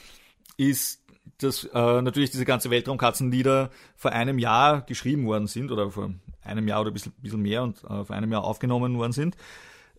[0.60, 1.02] ist,
[1.38, 6.68] dass äh, natürlich diese ganze Weltraumkatzenlieder vor einem Jahr geschrieben worden sind oder vor einem
[6.68, 9.36] Jahr oder ein bisschen, bisschen mehr und äh, vor einem Jahr aufgenommen worden sind.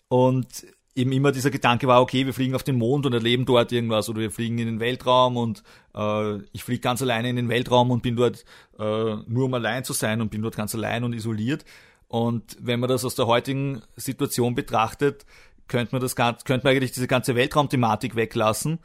[0.08, 3.72] Und eben immer dieser Gedanke war, okay, wir fliegen auf den Mond und erleben dort
[3.72, 5.64] irgendwas oder wir fliegen in den Weltraum und
[5.96, 8.46] äh, ich fliege ganz alleine in den Weltraum und bin dort
[8.78, 11.66] äh, nur um allein zu sein und bin dort ganz allein und isoliert.
[12.08, 15.26] Und wenn man das aus der heutigen Situation betrachtet,
[15.68, 18.80] könnte man das könnte man eigentlich diese ganze Weltraumthematik weglassen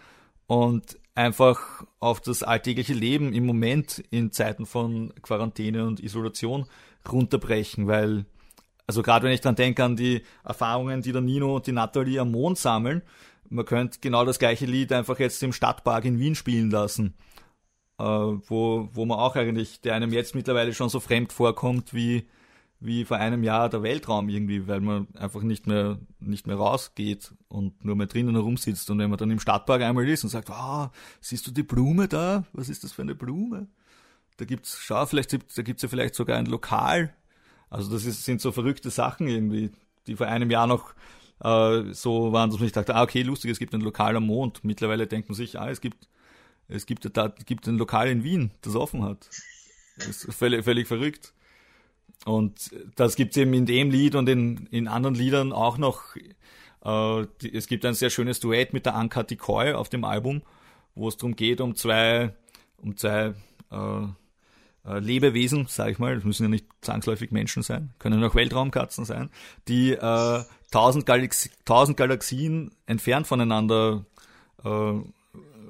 [0.46, 6.66] und einfach auf das alltägliche Leben im Moment in Zeiten von Quarantäne und Isolation
[7.10, 8.26] runterbrechen, weil,
[8.86, 12.20] also gerade wenn ich dann denke an die Erfahrungen, die der Nino und die Natalie
[12.20, 13.02] am Mond sammeln,
[13.48, 17.14] man könnte genau das gleiche Lied einfach jetzt im Stadtpark in Wien spielen lassen,
[17.98, 22.26] äh, wo, wo man auch eigentlich, der einem jetzt mittlerweile schon so fremd vorkommt wie
[22.80, 27.34] wie vor einem Jahr der Weltraum irgendwie, weil man einfach nicht mehr, nicht mehr rausgeht
[27.48, 28.90] und nur mehr drinnen herumsitzt.
[28.90, 31.62] Und wenn man dann im Stadtpark einmal ist und sagt, ah, oh, siehst du die
[31.62, 32.44] Blume da?
[32.52, 33.68] Was ist das für eine Blume?
[34.36, 37.14] Da gibt's, schau, vielleicht, da gibt's ja vielleicht sogar ein Lokal.
[37.70, 39.70] Also das ist, sind so verrückte Sachen irgendwie,
[40.06, 40.94] die vor einem Jahr noch
[41.42, 44.26] äh, so waren, dass man sich dachte, ah, okay, lustig, es gibt ein Lokal am
[44.26, 44.64] Mond.
[44.64, 46.08] Mittlerweile denkt man sich, ah, es gibt,
[46.68, 49.28] es gibt, da, gibt ein Lokal in Wien, das offen hat.
[49.96, 51.32] Das ist völlig, völlig verrückt.
[52.24, 56.16] Und das gibt's eben in dem Lied und in, in anderen Liedern auch noch.
[56.84, 60.42] Äh, die, es gibt ein sehr schönes Duett mit der Anka Decoy auf dem Album,
[60.94, 62.34] wo es darum geht, um zwei,
[62.78, 63.34] um zwei
[63.70, 64.06] äh,
[64.86, 69.04] äh, Lebewesen, sage ich mal, das müssen ja nicht zwangsläufig Menschen sein, können auch Weltraumkatzen
[69.04, 69.30] sein,
[69.68, 74.04] die äh, tausend, Galaxi tausend Galaxien entfernt voneinander
[74.64, 74.92] äh,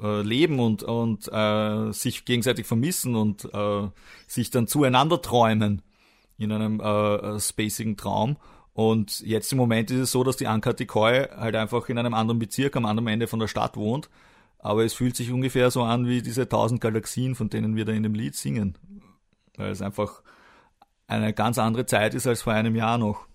[0.03, 3.89] äh, leben und, und äh, sich gegenseitig vermissen und äh,
[4.27, 5.83] sich dann zueinander träumen
[6.39, 8.37] in einem äh, äh, spacigen Traum.
[8.73, 12.15] Und jetzt im Moment ist es so, dass die Anka Decoy halt einfach in einem
[12.15, 14.11] anderen Bezirk am anderen Ende von der Stadt wohnt.
[14.59, 17.93] Aber es fühlt sich ungefähr so an wie diese tausend Galaxien, von denen wir da
[17.93, 18.77] in dem Lied singen.
[19.57, 20.23] Weil es einfach
[21.07, 23.27] eine ganz andere Zeit ist als vor einem Jahr noch.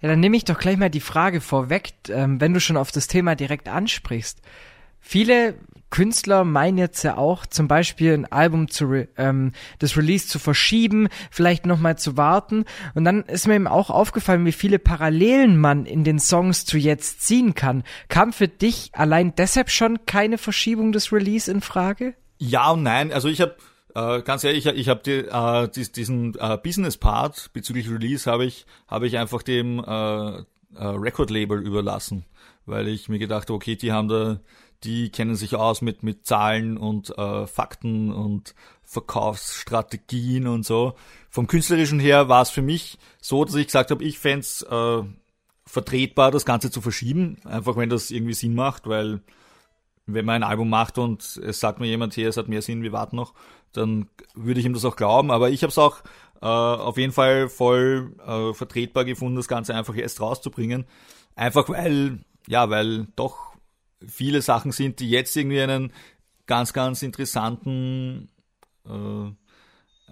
[0.00, 2.90] Ja, dann nehme ich doch gleich mal die Frage vorweg, ähm, wenn du schon auf
[2.90, 4.40] das Thema direkt ansprichst.
[5.00, 5.54] Viele
[5.90, 10.38] Künstler meinen jetzt ja auch, zum Beispiel ein Album zu re ähm, das Release zu
[10.38, 12.64] verschieben, vielleicht nochmal zu warten.
[12.94, 16.78] Und dann ist mir eben auch aufgefallen, wie viele Parallelen man in den Songs zu
[16.78, 17.82] jetzt ziehen kann.
[18.08, 22.14] Kam für dich allein deshalb schon keine Verschiebung des Release in Frage?
[22.38, 23.12] Ja und nein.
[23.12, 23.56] Also ich habe
[23.94, 28.64] äh, ganz ehrlich, ich, ich habe die, äh, diesen äh, Business-Part bezüglich Release habe ich
[28.86, 30.44] habe ich einfach dem äh, äh,
[30.78, 32.24] Record-Label überlassen,
[32.64, 34.38] weil ich mir gedacht okay, die haben da
[34.84, 40.94] die kennen sich aus mit, mit Zahlen und äh, Fakten und Verkaufsstrategien und so.
[41.28, 44.62] Vom künstlerischen her war es für mich so, dass ich gesagt habe, ich fände es
[44.62, 45.02] äh,
[45.66, 49.20] vertretbar, das Ganze zu verschieben, einfach wenn das irgendwie Sinn macht, weil
[50.06, 52.82] wenn man ein Album macht und es sagt mir jemand, hier, es hat mehr Sinn,
[52.82, 53.34] wir warten noch,
[53.72, 55.30] dann würde ich ihm das auch glauben.
[55.30, 55.98] Aber ich habe es auch
[56.42, 60.86] äh, auf jeden Fall voll äh, vertretbar gefunden, das Ganze einfach erst rauszubringen.
[61.36, 63.49] Einfach weil, ja, weil doch
[64.06, 65.92] viele Sachen sind, die jetzt irgendwie einen
[66.46, 68.28] ganz, ganz interessanten,
[68.86, 68.90] äh,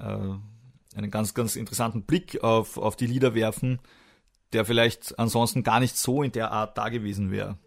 [0.00, 0.34] äh,
[0.94, 3.80] einen ganz, ganz interessanten Blick auf, auf die Lieder werfen,
[4.52, 7.58] der vielleicht ansonsten gar nicht so in der Art da gewesen wäre.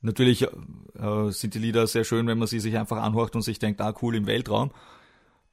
[0.00, 3.58] Natürlich äh, sind die Lieder sehr schön, wenn man sie sich einfach anhört und sich
[3.58, 4.72] denkt, ah cool im Weltraum.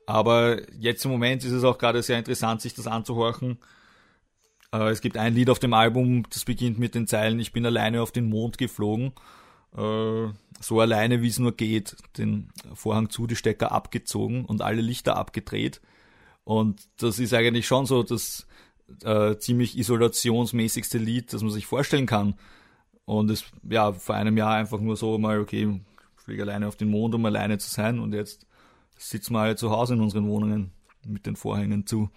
[0.08, 3.60] Aber jetzt im Moment ist es auch gerade sehr interessant, sich das anzuhorchen.
[4.71, 7.65] Äh, es gibt ein Lied auf dem Album, das beginnt mit den Zeilen, ich bin
[7.65, 9.13] alleine auf den Mond geflogen
[9.71, 15.15] so alleine wie es nur geht, den Vorhang zu, die Stecker abgezogen und alle Lichter
[15.15, 15.82] abgedreht.
[16.43, 18.47] Und das ist eigentlich schon so das
[19.03, 22.36] äh, ziemlich isolationsmäßigste Lied, das man sich vorstellen kann.
[23.05, 25.82] Und es, ja, vor einem Jahr einfach nur so mal, okay,
[26.17, 28.45] ich fliege alleine auf den Mond, um alleine zu sein und jetzt
[28.97, 30.71] sitzen wir alle zu Hause in unseren Wohnungen
[31.05, 32.10] mit den Vorhängen zu.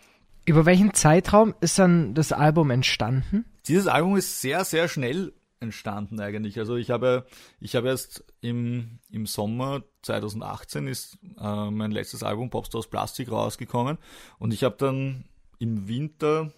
[0.44, 3.44] Über welchen Zeitraum ist dann das Album entstanden?
[3.68, 5.32] Dieses Album ist sehr, sehr schnell
[5.62, 6.58] entstanden eigentlich.
[6.58, 7.24] Also ich habe,
[7.60, 13.30] ich habe erst im, im Sommer 2018 ist äh, mein letztes Album Popstar aus Plastik
[13.30, 13.98] rausgekommen
[14.38, 15.24] und ich habe dann
[15.58, 16.52] im Winter,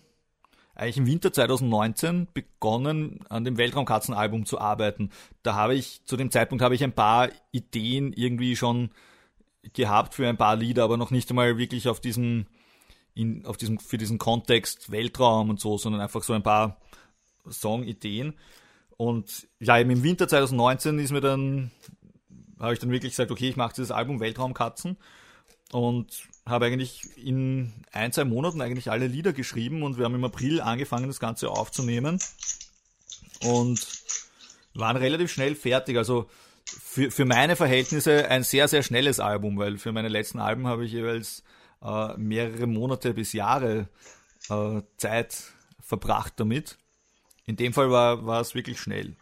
[0.74, 5.10] eigentlich im Winter 2019 begonnen an dem Weltraumkatzenalbum zu arbeiten.
[5.42, 8.90] Da habe ich, zu dem Zeitpunkt habe ich ein paar Ideen irgendwie schon
[9.74, 12.46] gehabt für ein paar Lieder, aber noch nicht einmal wirklich auf diesem,
[13.14, 16.80] in, auf diesem, für diesen Kontext Weltraum und so, sondern einfach so ein paar
[17.48, 18.34] Songideen.
[18.96, 21.70] Und ja, eben im Winter 2019 ist mir dann,
[22.58, 24.96] habe ich dann wirklich gesagt, okay, ich mache dieses Album Weltraumkatzen
[25.72, 30.24] und habe eigentlich in ein, zwei Monaten eigentlich alle Lieder geschrieben und wir haben im
[30.24, 32.20] April angefangen, das Ganze aufzunehmen
[33.42, 33.86] und
[34.74, 35.96] waren relativ schnell fertig.
[35.96, 36.28] Also
[36.64, 40.84] für, für meine Verhältnisse ein sehr, sehr schnelles Album, weil für meine letzten Alben habe
[40.84, 41.42] ich jeweils
[41.82, 43.88] äh, mehrere Monate bis Jahre
[44.50, 45.36] äh, Zeit
[45.80, 46.78] verbracht damit.
[47.46, 49.16] In dem Fall war, war es wirklich schnell.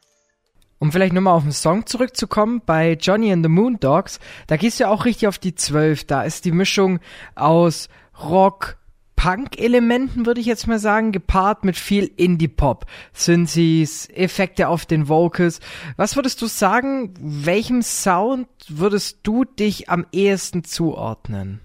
[0.79, 4.85] Um vielleicht nochmal auf den Song zurückzukommen, bei Johnny and the Moondogs, da gehst du
[4.85, 6.05] ja auch richtig auf die Zwölf.
[6.05, 6.99] Da ist die Mischung
[7.37, 7.89] aus
[8.21, 8.77] Rock,
[9.15, 15.61] Punk-Elementen, würde ich jetzt mal sagen, gepaart mit viel Indie-Pop, Synthes, Effekte auf den Vocals.
[15.97, 21.61] Was würdest du sagen, welchem Sound würdest du dich am ehesten zuordnen?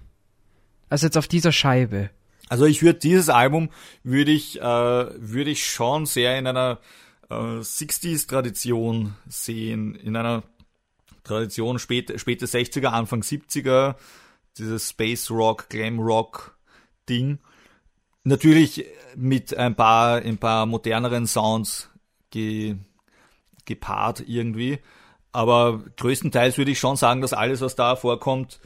[0.88, 2.10] Also jetzt auf dieser Scheibe.
[2.48, 3.70] Also ich würde dieses Album
[4.02, 6.78] würde ich äh, würde ich schon sehr in einer
[7.28, 10.42] äh, 60s Tradition sehen, in einer
[11.24, 13.96] Tradition spät, späte 60er, Anfang 70er,
[14.56, 16.56] dieses Space Rock, Glam Rock
[17.08, 17.38] Ding.
[18.24, 21.90] Natürlich mit ein paar ein paar moderneren Sounds
[22.30, 22.76] ge,
[23.66, 24.78] gepaart irgendwie,
[25.32, 28.60] aber größtenteils würde ich schon sagen, dass alles was da vorkommt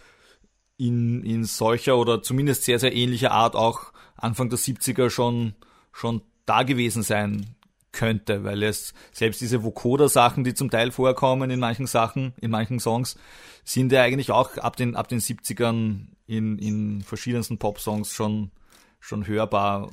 [0.76, 5.54] in, in solcher oder zumindest sehr, sehr ähnlicher Art auch Anfang der 70er schon,
[5.92, 7.54] schon da gewesen sein
[7.92, 12.80] könnte, weil es selbst diese Vocoder-Sachen, die zum Teil vorkommen in manchen Sachen, in manchen
[12.80, 13.18] Songs,
[13.64, 18.50] sind ja eigentlich auch ab den, ab den 70ern in, in verschiedensten Pop-Songs schon,
[18.98, 19.92] schon hörbar.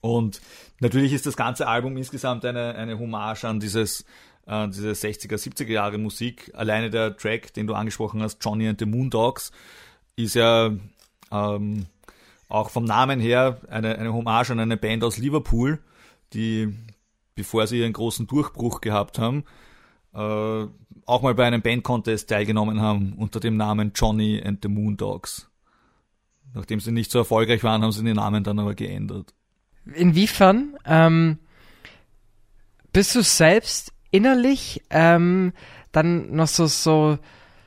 [0.00, 0.40] Und
[0.80, 4.04] natürlich ist das ganze Album insgesamt eine, eine Hommage an dieses,
[4.46, 6.50] äh, diese 60er, 70er Jahre Musik.
[6.54, 9.52] Alleine der Track, den du angesprochen hast, Johnny and the Moondogs,
[10.16, 10.72] ist ja
[11.30, 11.86] ähm,
[12.48, 15.78] auch vom Namen her eine, eine Hommage an eine Band aus Liverpool,
[16.34, 16.74] die,
[17.34, 19.44] bevor sie ihren großen Durchbruch gehabt haben,
[20.14, 20.66] äh,
[21.06, 25.50] auch mal bei einem Band-Contest teilgenommen haben unter dem Namen Johnny and the Moondogs.
[26.54, 29.32] Nachdem sie nicht so erfolgreich waren, haben sie den Namen dann aber geändert.
[29.94, 31.38] Inwiefern ähm,
[32.92, 35.52] bist du selbst innerlich ähm,
[35.90, 37.18] dann noch so so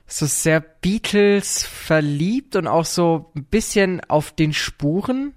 [0.07, 5.33] so sehr Beatles verliebt und auch so ein bisschen auf den Spuren?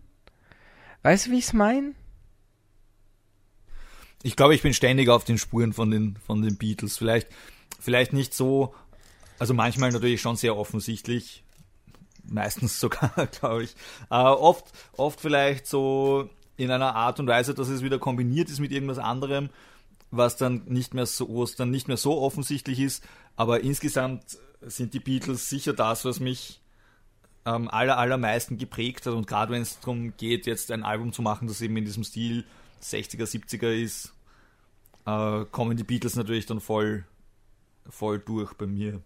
[1.02, 1.94] Weißt du, wie ich es meine?
[4.22, 6.98] Ich glaube, ich bin ständig auf den Spuren von den von den Beatles.
[6.98, 7.28] Vielleicht
[7.80, 8.74] vielleicht nicht so,
[9.38, 11.44] also manchmal natürlich schon sehr offensichtlich,
[12.24, 13.74] meistens sogar, glaube ich.
[14.10, 14.66] Äh, oft
[14.96, 18.98] oft vielleicht so in einer Art und Weise, dass es wieder kombiniert ist mit irgendwas
[18.98, 19.48] anderem,
[20.10, 23.04] was dann nicht mehr so, wo es dann nicht mehr so offensichtlich ist.
[23.36, 26.60] Aber insgesamt sind die Beatles sicher das, was mich
[27.44, 29.14] am aller, allermeisten geprägt hat.
[29.14, 32.04] Und gerade wenn es darum geht, jetzt ein Album zu machen, das eben in diesem
[32.04, 32.44] Stil
[32.82, 34.12] 60er, 70er ist,
[35.06, 37.04] äh, kommen die Beatles natürlich dann voll,
[37.88, 39.00] voll durch bei mir.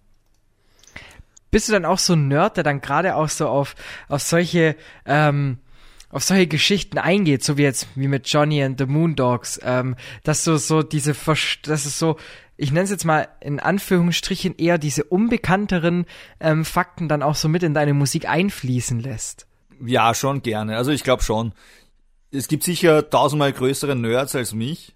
[1.50, 3.74] Bist du dann auch so ein Nerd, der dann gerade auch so auf,
[4.08, 5.58] auf solche ähm,
[6.12, 10.44] auf solche Geschichten eingeht, so wie jetzt wie mit Johnny and the Moondogs, ähm, dass
[10.44, 11.14] du so diese,
[11.64, 12.16] dass es so,
[12.56, 16.04] ich nenne es jetzt mal in Anführungsstrichen eher diese unbekannteren
[16.38, 19.46] ähm, Fakten dann auch so mit in deine Musik einfließen lässt.
[19.84, 20.76] Ja, schon gerne.
[20.76, 21.52] Also ich glaube schon.
[22.30, 24.94] Es gibt sicher tausendmal größere Nerds als mich.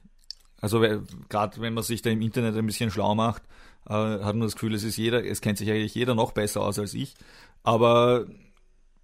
[0.61, 0.81] Also
[1.29, 3.43] gerade wenn man sich da im Internet ein bisschen schlau macht,
[3.89, 6.61] äh, hat man das Gefühl, es ist jeder, es kennt sich eigentlich jeder noch besser
[6.61, 7.15] aus als ich.
[7.63, 8.27] Aber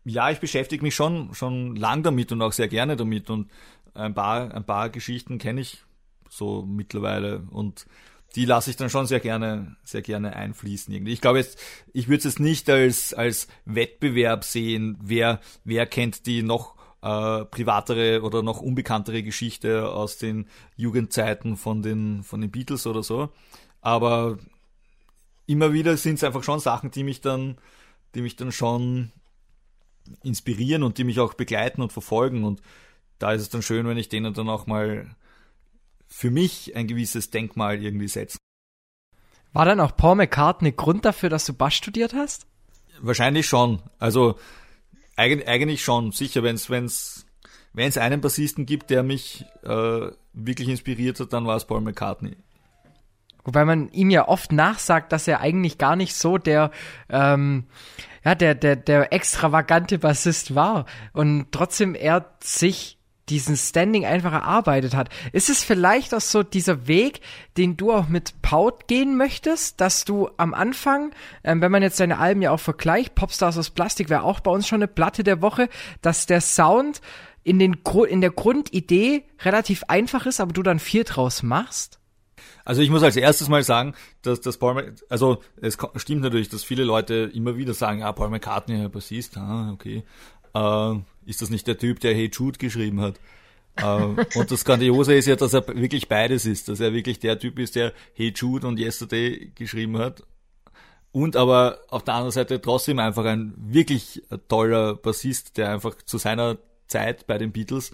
[0.04, 3.50] ja, ich beschäftige mich schon, schon lang damit und auch sehr gerne damit und
[3.94, 5.82] ein paar, ein paar Geschichten kenne ich
[6.28, 7.86] so mittlerweile und
[8.34, 11.12] die lasse ich dann schon sehr gerne, sehr gerne einfließen irgendwie.
[11.12, 11.58] Ich glaube jetzt,
[11.92, 18.22] ich würde es nicht als, als Wettbewerb sehen, wer, wer kennt die noch äh, privatere
[18.22, 23.28] oder noch unbekanntere Geschichte aus den Jugendzeiten von den, von den Beatles oder so.
[23.82, 24.38] Aber
[25.46, 27.58] immer wieder sind es einfach schon Sachen, die mich dann,
[28.14, 29.12] die mich dann schon
[30.22, 32.44] inspirieren und die mich auch begleiten und verfolgen.
[32.44, 32.62] Und
[33.18, 35.14] da ist es dann schön, wenn ich denen dann auch mal
[36.06, 38.38] für mich ein gewisses Denkmal irgendwie setze.
[39.52, 42.46] War dann auch Paul McCartney Grund dafür, dass du Bass studiert hast?
[43.00, 43.82] Wahrscheinlich schon.
[43.98, 44.38] Also
[45.16, 46.12] eigentlich, eigentlich schon.
[46.12, 47.26] Sicher, wenn es wenn's,
[47.72, 52.36] wenn's einen Bassisten gibt, der mich äh, wirklich inspiriert hat, dann war es Paul McCartney.
[53.44, 56.70] Wobei man ihm ja oft nachsagt, dass er eigentlich gar nicht so der
[57.08, 57.64] ähm,
[58.24, 64.94] ja, der, der, der extravagante Bassist war und trotzdem er sich diesen Standing einfach erarbeitet
[64.94, 65.08] hat.
[65.32, 67.20] Ist es vielleicht auch so dieser Weg,
[67.56, 71.12] den du auch mit Pout gehen möchtest, dass du am Anfang,
[71.44, 74.50] ähm, wenn man jetzt deine Alben ja auch vergleicht, Popstars aus Plastik wäre auch bei
[74.50, 75.68] uns schon eine Platte der Woche,
[76.02, 77.00] dass der Sound
[77.44, 77.78] in, den,
[78.08, 82.01] in der Grundidee relativ einfach ist, aber du dann viel draus machst?
[82.64, 86.64] Also ich muss als erstes mal sagen, dass das Paul also es stimmt natürlich, dass
[86.64, 90.04] viele Leute immer wieder sagen, ah, Paul McCartney, Bassist, ah, okay.
[90.54, 90.94] Äh,
[91.24, 93.18] ist das nicht der Typ, der Hey Jude geschrieben hat?
[93.76, 93.84] äh,
[94.38, 97.58] und das Grandiose ist ja, dass er wirklich beides ist, dass er wirklich der Typ
[97.58, 100.22] ist, der Hey Jude und Yesterday geschrieben hat.
[101.10, 106.16] Und aber auf der anderen Seite trotzdem einfach ein wirklich toller Bassist, der einfach zu
[106.16, 106.56] seiner
[106.88, 107.92] Zeit bei den Beatles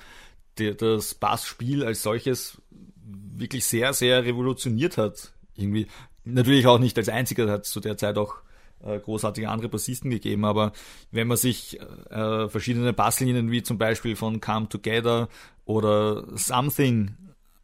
[0.54, 2.60] das Bassspiel als solches
[3.08, 5.32] wirklich sehr, sehr revolutioniert hat.
[5.54, 5.86] Irgendwie.
[6.24, 8.36] Natürlich auch nicht als einziger, hat zu der Zeit auch
[8.84, 10.72] äh, großartige andere Bassisten gegeben, aber
[11.10, 15.28] wenn man sich äh, verschiedene Basslinien wie zum Beispiel von Come Together
[15.64, 17.16] oder Something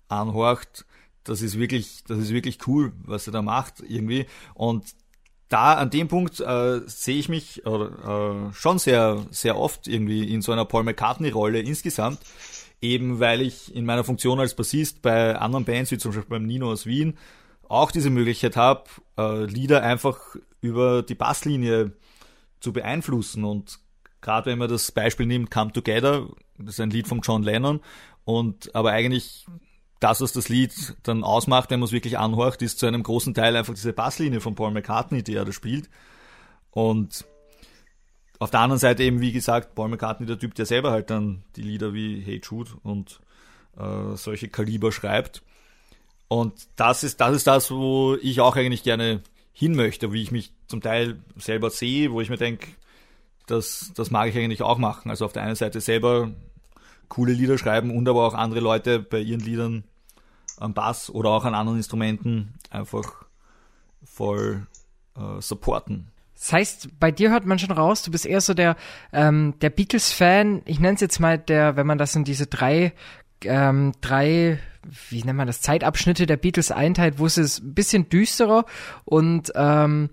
[0.08, 0.86] anhorcht,
[1.24, 4.26] das ist wirklich, das ist wirklich cool, was er da macht irgendwie.
[4.54, 4.84] Und
[5.48, 10.42] da an dem Punkt äh, sehe ich mich äh, schon sehr, sehr oft irgendwie in
[10.42, 12.18] so einer Paul McCartney-Rolle insgesamt,
[12.84, 16.46] eben weil ich in meiner Funktion als Bassist bei anderen Bands, wie zum Beispiel beim
[16.46, 17.16] Nino aus Wien,
[17.68, 18.84] auch diese Möglichkeit habe,
[19.18, 20.20] äh, Lieder einfach
[20.60, 21.92] über die Basslinie
[22.60, 23.44] zu beeinflussen.
[23.44, 23.80] Und
[24.20, 26.28] gerade wenn man das Beispiel nimmt, Come Together,
[26.58, 27.80] das ist ein Lied von John Lennon,
[28.24, 29.46] und aber eigentlich
[30.00, 33.34] das, was das Lied dann ausmacht, wenn man es wirklich anhorcht, ist zu einem großen
[33.34, 35.88] Teil einfach diese Basslinie von Paul McCartney, die er da spielt.
[36.70, 37.24] Und
[38.44, 41.42] auf der anderen Seite eben, wie gesagt, Paul McCartney, der Typ, der selber halt dann
[41.56, 43.20] die Lieder wie Hey Jude und
[43.78, 45.42] äh, solche Kaliber schreibt.
[46.28, 49.22] Und das ist, das ist das, wo ich auch eigentlich gerne
[49.54, 52.66] hin möchte, wie ich mich zum Teil selber sehe, wo ich mir denke,
[53.46, 55.08] das, das mag ich eigentlich auch machen.
[55.08, 56.30] Also auf der einen Seite selber
[57.08, 59.84] coole Lieder schreiben und aber auch andere Leute bei ihren Liedern
[60.58, 63.24] am Bass oder auch an anderen Instrumenten einfach
[64.04, 64.66] voll
[65.16, 66.10] äh, supporten.
[66.44, 68.76] Das heißt, bei dir hört man schon raus, du bist eher so der,
[69.14, 70.60] ähm, der Beatles-Fan.
[70.66, 72.92] Ich nenne es jetzt mal der, wenn man das in diese drei,
[73.44, 74.58] ähm, drei,
[75.08, 78.66] wie nennt man das, Zeitabschnitte der Beatles einteilt, wo es ein bisschen düsterer
[79.06, 80.10] und ähm,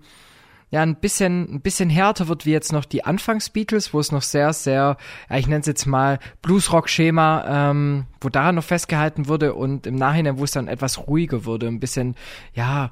[0.70, 4.22] ja, ein bisschen, ein bisschen härter wird wie jetzt noch die Anfangs-Beatles, wo es noch
[4.22, 4.96] sehr, sehr,
[5.28, 9.96] ja, ich nenne es jetzt mal Bluesrock-Schema, ähm, wo daran noch festgehalten wurde und im
[9.96, 12.14] Nachhinein, wo es dann etwas ruhiger wurde, ein bisschen,
[12.54, 12.90] ja,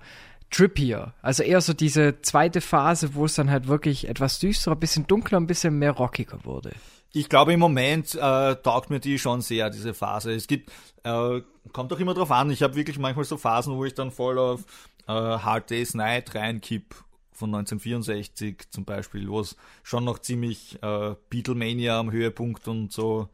[0.51, 1.15] trippier.
[1.23, 5.07] Also eher so diese zweite Phase, wo es dann halt wirklich etwas düsterer, ein bisschen
[5.07, 6.73] dunkler, ein bisschen mehr rockiger wurde.
[7.13, 10.33] Ich glaube, im Moment äh, taugt mir die schon sehr, diese Phase.
[10.33, 10.71] Es gibt,
[11.03, 11.41] äh,
[11.73, 14.39] kommt auch immer drauf an, ich habe wirklich manchmal so Phasen, wo ich dann voll
[14.39, 14.61] auf
[15.09, 16.95] äh, Hard Day's Night reinkipp
[17.33, 23.29] von 1964 zum Beispiel, wo es schon noch ziemlich äh, Beatlemania am Höhepunkt und so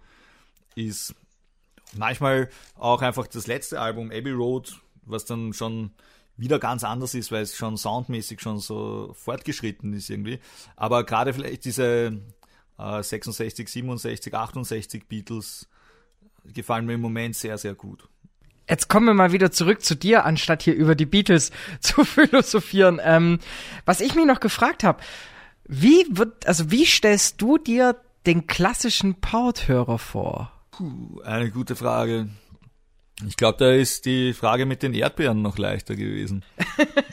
[0.74, 1.14] ist.
[1.94, 5.90] Manchmal auch einfach das letzte Album, Abbey Road, was dann schon
[6.36, 10.38] wieder ganz anders ist, weil es schon soundmäßig schon so fortgeschritten ist irgendwie.
[10.76, 12.20] Aber gerade vielleicht diese
[12.78, 15.68] äh, 66, 67, 68 Beatles
[16.44, 18.08] gefallen mir im Moment sehr, sehr gut.
[18.68, 23.00] Jetzt kommen wir mal wieder zurück zu dir, anstatt hier über die Beatles zu philosophieren.
[23.02, 23.38] Ähm,
[23.84, 25.02] was ich mich noch gefragt habe,
[25.66, 30.52] wie wird, also wie stellst du dir den klassischen Porthörer vor?
[30.72, 32.28] Puh, eine gute Frage.
[33.24, 36.44] Ich glaube, da ist die Frage mit den Erdbeeren noch leichter gewesen.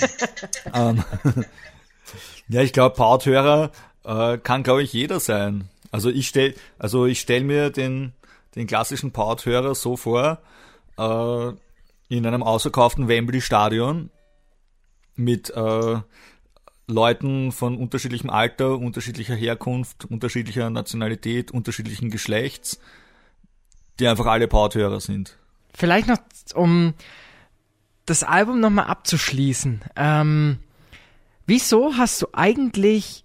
[0.74, 1.04] ähm,
[2.50, 3.72] ja, ich glaube, Porthörer
[4.04, 5.70] äh, kann, glaube ich, jeder sein.
[5.92, 8.14] Also ich stell, also ich stell mir den,
[8.56, 10.40] den klassischen Porthörer so vor,
[10.98, 11.52] äh,
[12.10, 14.10] in einem ausverkauften Wembley-Stadion
[15.16, 16.02] mit äh,
[16.88, 22.80] Leuten von unterschiedlichem Alter, unterschiedlicher Herkunft, unterschiedlicher Nationalität, unterschiedlichen Geschlechts,
[24.00, 25.38] die einfach alle Porthörer sind.
[25.74, 26.20] Vielleicht noch,
[26.54, 26.94] um
[28.06, 29.82] das Album nochmal abzuschließen.
[29.96, 30.60] Ähm,
[31.46, 33.24] wieso hast du eigentlich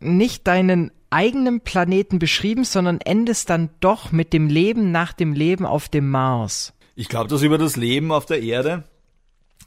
[0.00, 5.64] nicht deinen eigenen Planeten beschrieben, sondern endest dann doch mit dem Leben nach dem Leben
[5.64, 6.74] auf dem Mars?
[6.94, 8.84] Ich glaube, dass über das Leben auf der Erde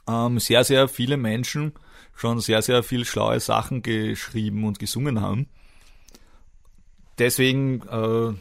[0.08, 1.72] ähm, sehr, sehr viele Menschen
[2.14, 5.46] schon sehr, sehr viel schlaue Sachen geschrieben und gesungen haben.
[7.18, 8.34] Deswegen äh,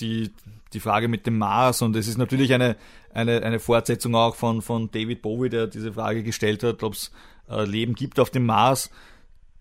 [0.00, 0.30] die,
[0.72, 2.76] die Frage mit dem Mars und es ist natürlich eine,
[3.12, 7.10] eine, eine Fortsetzung auch von, von David Bowie, der diese Frage gestellt hat, ob es
[7.50, 8.90] äh, Leben gibt auf dem Mars.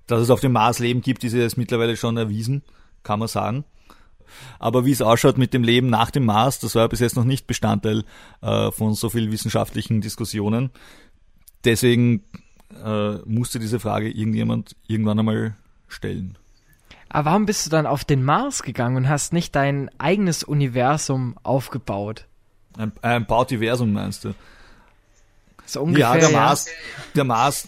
[0.05, 2.63] Dass es auf dem Mars Leben gibt, ist jetzt mittlerweile schon erwiesen,
[3.03, 3.65] kann man sagen.
[4.59, 7.23] Aber wie es ausschaut mit dem Leben nach dem Mars, das war bis jetzt noch
[7.23, 8.03] nicht Bestandteil
[8.41, 10.71] äh, von so vielen wissenschaftlichen Diskussionen.
[11.63, 12.23] Deswegen
[12.83, 15.55] äh, musste diese Frage irgendjemand irgendwann einmal
[15.87, 16.37] stellen.
[17.09, 21.37] Aber warum bist du dann auf den Mars gegangen und hast nicht dein eigenes Universum
[21.43, 22.26] aufgebaut?
[22.77, 24.33] Ein, ein Bautiversum meinst du?
[25.65, 26.67] So ungefähr, ja, der Mars,
[27.15, 27.67] der Mars,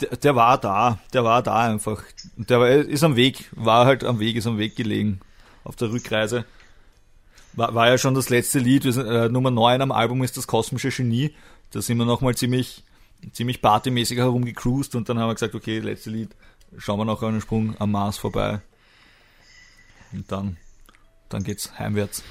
[0.00, 2.02] der, der, war da, der war da einfach.
[2.36, 5.20] Der war, ist am Weg, war halt am Weg, ist am Weg gelegen
[5.64, 6.44] auf der Rückreise.
[7.54, 10.90] War, war ja schon das letzte Lied, äh, Nummer 9 am Album ist das kosmische
[10.90, 11.34] Genie.
[11.72, 12.84] Da sind wir nochmal ziemlich,
[13.32, 16.30] ziemlich partymäßig herumgecruised und dann haben wir gesagt, okay, letzte Lied,
[16.78, 18.60] schauen wir noch einen Sprung am Mars vorbei.
[20.12, 20.56] Und dann,
[21.28, 22.22] dann geht's heimwärts.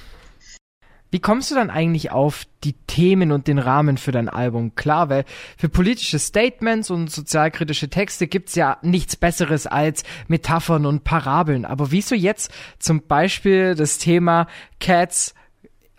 [1.14, 4.74] Wie kommst du dann eigentlich auf die Themen und den Rahmen für dein Album?
[4.74, 5.24] Klar, weil
[5.56, 11.66] für politische Statements und sozialkritische Texte gibt's ja nichts Besseres als Metaphern und Parabeln.
[11.66, 12.50] Aber wieso jetzt
[12.80, 14.48] zum Beispiel das Thema
[14.80, 15.36] Cats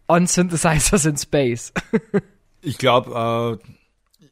[0.09, 1.71] on Synthesizers in Space?
[2.61, 4.27] ich glaube, äh,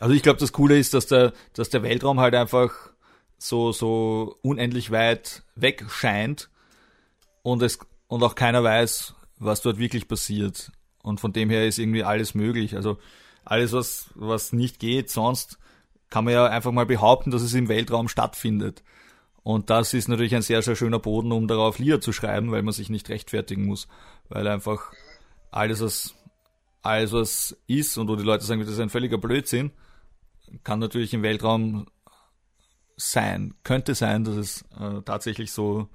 [0.00, 2.72] also ich glaube, das Coole ist, dass der, dass der Weltraum halt einfach
[3.36, 6.48] so, so unendlich weit weg scheint
[7.42, 10.72] und es, und auch keiner weiß, was dort wirklich passiert.
[11.02, 12.76] Und von dem her ist irgendwie alles möglich.
[12.76, 12.98] Also
[13.44, 15.58] alles, was, was nicht geht, sonst
[16.10, 18.82] kann man ja einfach mal behaupten, dass es im Weltraum stattfindet.
[19.42, 22.62] Und das ist natürlich ein sehr, sehr schöner Boden, um darauf Lieder zu schreiben, weil
[22.62, 23.88] man sich nicht rechtfertigen muss.
[24.28, 24.92] Weil einfach
[25.50, 26.14] alles, was,
[26.82, 29.70] alles, was ist und wo die Leute sagen, das ist ein völliger Blödsinn,
[30.64, 31.86] kann natürlich im Weltraum
[32.96, 33.54] sein.
[33.62, 35.88] Könnte sein, dass es äh, tatsächlich so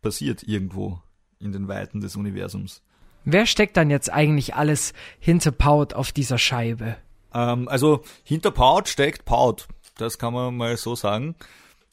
[0.00, 1.02] passiert irgendwo
[1.40, 2.82] in den Weiten des Universums.
[3.24, 6.96] Wer steckt dann jetzt eigentlich alles hinter Pout auf dieser Scheibe?
[7.34, 9.66] Ähm, also hinter Pout steckt Pout,
[9.96, 11.34] das kann man mal so sagen.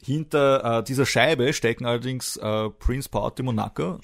[0.02, 3.98] Hinter äh, dieser Scheibe stecken allerdings äh, Prince Pout de Monaco,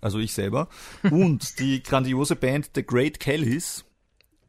[0.00, 0.68] also ich selber,
[1.10, 3.84] und die grandiose Band The Great Kellys.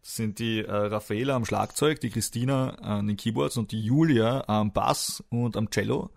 [0.02, 4.72] Sind die äh, Raffaela am Schlagzeug, die Christina an den Keyboards und die Julia am
[4.72, 6.10] Bass und am Cello.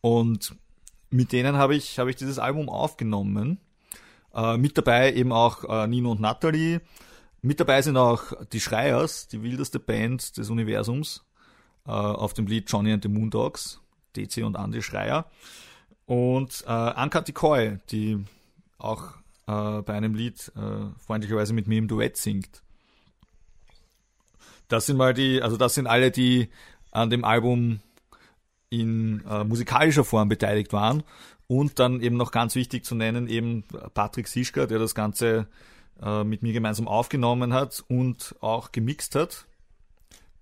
[0.00, 0.54] Und
[1.10, 3.58] mit denen habe ich, habe ich dieses Album aufgenommen.
[4.34, 6.80] Äh, mit dabei eben auch äh, Nino und Natalie.
[7.40, 11.24] Mit dabei sind auch die Schreiers, die wildeste Band des Universums,
[11.86, 13.80] äh, auf dem Lied Johnny and the Moondogs,
[14.16, 15.26] DC und Andy Schreier.
[16.06, 18.24] Und äh, Uncut Decoy, die
[18.78, 19.12] auch
[19.46, 22.62] äh, bei einem Lied äh, freundlicherweise mit mir im Duett singt.
[24.68, 26.48] Das sind mal die, also das sind alle, die
[26.90, 27.80] an dem Album
[28.70, 31.02] in äh, musikalischer Form beteiligt waren.
[31.46, 33.64] Und dann eben noch ganz wichtig zu nennen, eben
[33.94, 35.46] Patrick Sischka, der das Ganze
[36.02, 39.46] äh, mit mir gemeinsam aufgenommen hat und auch gemixt hat.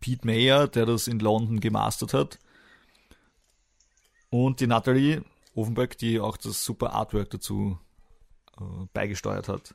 [0.00, 2.38] Pete Mayer, der das in London gemastert hat.
[4.30, 5.22] Und die Natalie
[5.54, 7.78] Offenberg, die auch das super Artwork dazu
[8.60, 9.74] äh, beigesteuert hat.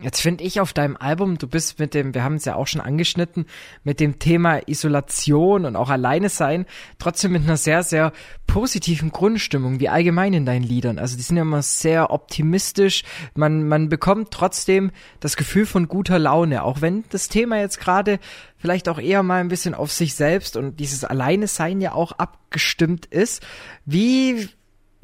[0.00, 2.66] Jetzt finde ich auf deinem Album, du bist mit dem, wir haben es ja auch
[2.66, 3.46] schon angeschnitten,
[3.84, 6.66] mit dem Thema Isolation und auch alleine sein,
[6.98, 8.12] trotzdem mit einer sehr, sehr
[8.48, 10.98] positiven Grundstimmung, wie allgemein in deinen Liedern.
[10.98, 13.04] Also die sind ja immer sehr optimistisch.
[13.36, 14.90] Man, man bekommt trotzdem
[15.20, 18.18] das Gefühl von guter Laune, auch wenn das Thema jetzt gerade
[18.58, 22.12] vielleicht auch eher mal ein bisschen auf sich selbst und dieses Alleine sein ja auch
[22.12, 23.46] abgestimmt ist.
[23.86, 24.48] Wie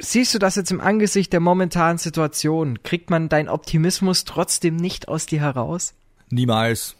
[0.03, 2.83] Siehst du das jetzt im Angesicht der momentanen Situation?
[2.83, 5.95] Kriegt man deinen Optimismus trotzdem nicht aus dir heraus?
[6.31, 6.97] Niemals.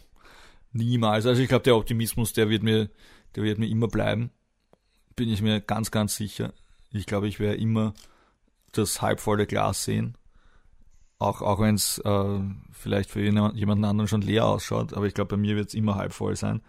[0.73, 1.27] Niemals.
[1.27, 2.91] Also ich glaube, der Optimismus, der wird mir,
[3.35, 4.31] der wird mir immer bleiben.
[5.17, 6.53] Bin ich mir ganz, ganz sicher.
[6.91, 7.95] Ich glaube, ich werde immer
[8.73, 10.17] das halbvolle Glas sehen.
[11.19, 12.41] Auch, auch wenn es äh,
[12.73, 15.97] vielleicht für jemanden anderen schon leer ausschaut, aber ich glaube, bei mir wird es immer
[15.97, 16.63] halb voll sein.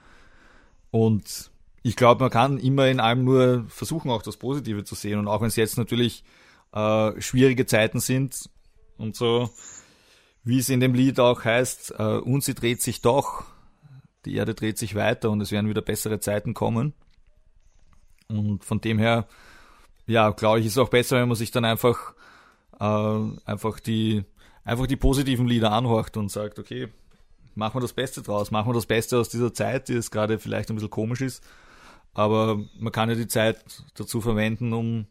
[0.91, 1.50] Und
[1.83, 5.19] ich glaube, man kann immer in allem nur versuchen, auch das Positive zu sehen.
[5.19, 6.23] Und auch wenn es jetzt natürlich
[6.73, 8.49] äh, schwierige Zeiten sind
[8.97, 9.49] und so,
[10.43, 13.45] wie es in dem Lied auch heißt, äh, und sie dreht sich doch,
[14.25, 16.93] die Erde dreht sich weiter und es werden wieder bessere Zeiten kommen.
[18.27, 19.27] Und von dem her,
[20.05, 22.13] ja, glaube ich, ist es auch besser, wenn man sich dann einfach,
[22.79, 24.23] äh, einfach die,
[24.63, 26.89] einfach die positiven Lieder anhorcht und sagt, okay,
[27.55, 30.37] machen wir das Beste draus, machen wir das Beste aus dieser Zeit, die jetzt gerade
[30.37, 31.43] vielleicht ein bisschen komisch ist
[32.13, 33.63] aber man kann ja die Zeit
[33.95, 35.05] dazu verwenden, um,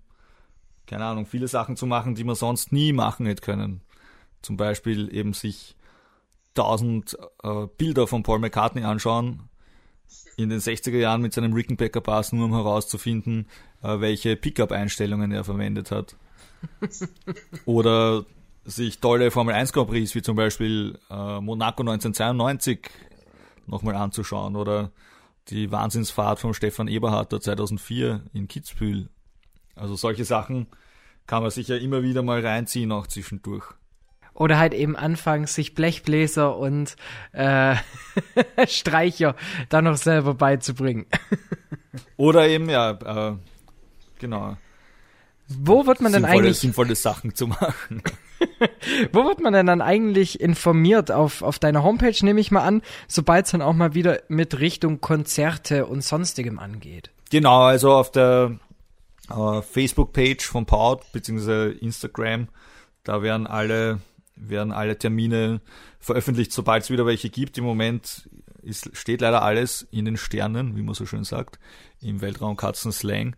[0.87, 3.81] keine Ahnung, viele Sachen zu machen, die man sonst nie machen hätte können.
[4.43, 5.77] Zum Beispiel eben sich
[6.55, 9.49] tausend äh, Bilder von Paul McCartney anschauen,
[10.37, 13.47] in den 60er Jahren mit seinem Rickenbacker Bass, nur um herauszufinden,
[13.83, 16.17] äh, welche Pickup-Einstellungen er verwendet hat.
[17.65, 18.25] Oder
[18.65, 22.81] sich tolle Formel 1 Grand Prix, wie zum Beispiel äh, Monaco 1992,
[23.67, 24.57] nochmal anzuschauen.
[24.57, 24.91] Oder
[25.51, 29.09] die Wahnsinnsfahrt von Stefan Eberhardt 2004 in Kitzbühel.
[29.75, 30.67] Also solche Sachen
[31.27, 33.65] kann man sich ja immer wieder mal reinziehen, auch zwischendurch.
[34.35, 36.97] Oder halt eben anfangs sich Blechbläser und
[37.33, 37.77] äh,
[38.67, 39.37] Streicher
[39.69, 41.07] dann noch selber beizubringen.
[42.17, 43.37] Oder eben, ja, äh,
[44.19, 44.57] genau.
[45.49, 48.03] Wo wird man denn eigentlich sinnvolle Sachen zu machen?
[49.13, 51.11] Wo wird man denn dann eigentlich informiert?
[51.11, 54.59] Auf, auf deiner Homepage nehme ich mal an, sobald es dann auch mal wieder mit
[54.61, 57.11] Richtung Konzerte und sonstigem angeht.
[57.31, 58.59] Genau, also auf der
[59.31, 62.49] äh, Facebook-Page von Pout beziehungsweise Instagram,
[63.05, 64.01] da werden alle,
[64.37, 65.61] werden alle Termine
[66.01, 67.59] veröffentlicht, sobald es wieder welche gibt.
[67.59, 68.29] Im Moment
[68.63, 71.59] ist, steht leider alles in den Sternen, wie man so schön sagt,
[72.01, 73.37] im Weltraumkatzen-Slang.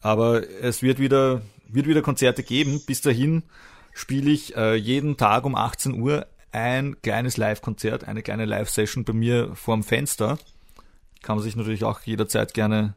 [0.00, 2.82] Aber es wird wieder, wird wieder Konzerte geben.
[2.86, 3.42] Bis dahin
[3.94, 9.12] spiele ich äh, jeden Tag um 18 Uhr ein kleines Live-Konzert, eine kleine Live-Session bei
[9.12, 10.38] mir vorm Fenster.
[11.22, 12.94] Kann man sich natürlich auch jederzeit gerne,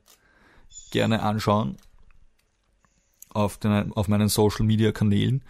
[0.91, 1.77] gerne anschauen
[3.29, 5.43] auf, den, auf meinen Social-Media-Kanälen.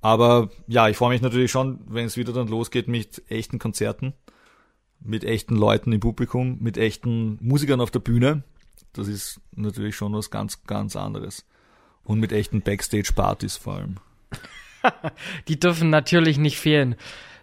[0.00, 4.14] Aber ja, ich freue mich natürlich schon, wenn es wieder dann losgeht mit echten Konzerten,
[5.00, 8.44] mit echten Leuten im Publikum, mit echten Musikern auf der Bühne.
[8.92, 11.44] Das ist natürlich schon was ganz, ganz anderes.
[12.04, 13.96] Und mit echten Backstage-Partys vor allem.
[15.48, 16.96] die dürfen natürlich nicht fehlen.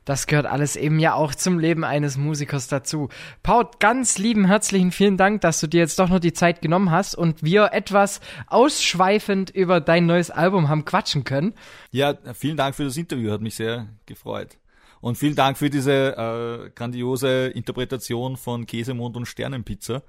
[0.05, 3.07] Das gehört alles eben ja auch zum Leben eines Musikers dazu.
[3.41, 6.91] Paul, ganz lieben herzlichen vielen Dank, dass du dir jetzt doch noch die Zeit genommen
[6.91, 11.53] hast und wir etwas ausschweifend über dein neues Album haben quatschen können.
[11.91, 14.57] Ja, vielen Dank für das Interview, hat mich sehr gefreut.
[14.99, 20.01] Und vielen Dank für diese äh, grandiose Interpretation von Käsemond und Sternenpizza.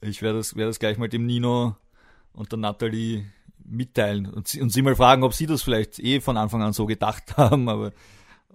[0.00, 1.76] Ich werde das, werde das gleich mal dem Nino
[2.32, 3.26] und der Nathalie
[3.64, 6.72] mitteilen und sie, und sie mal fragen, ob sie das vielleicht eh von Anfang an
[6.72, 7.92] so gedacht haben, aber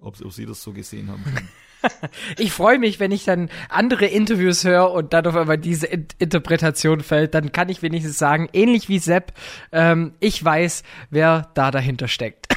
[0.00, 1.24] ob, ob sie das so gesehen haben.
[2.38, 6.06] ich freue mich, wenn ich dann andere Interviews höre und dann auf einmal diese In
[6.18, 9.32] Interpretation fällt, dann kann ich wenigstens sagen, ähnlich wie Sepp,
[9.72, 12.48] ähm, ich weiß, wer da dahinter steckt.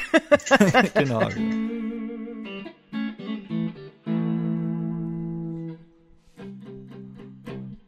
[0.93, 1.30] genau.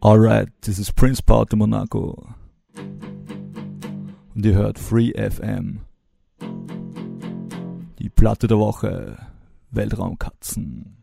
[0.01, 2.35] Alright, this is Prince Paul de Monaco
[4.35, 5.81] und ihr hört Free FM.
[7.99, 9.17] Die Platte der Woche.
[9.71, 10.97] Weltraumkatzen.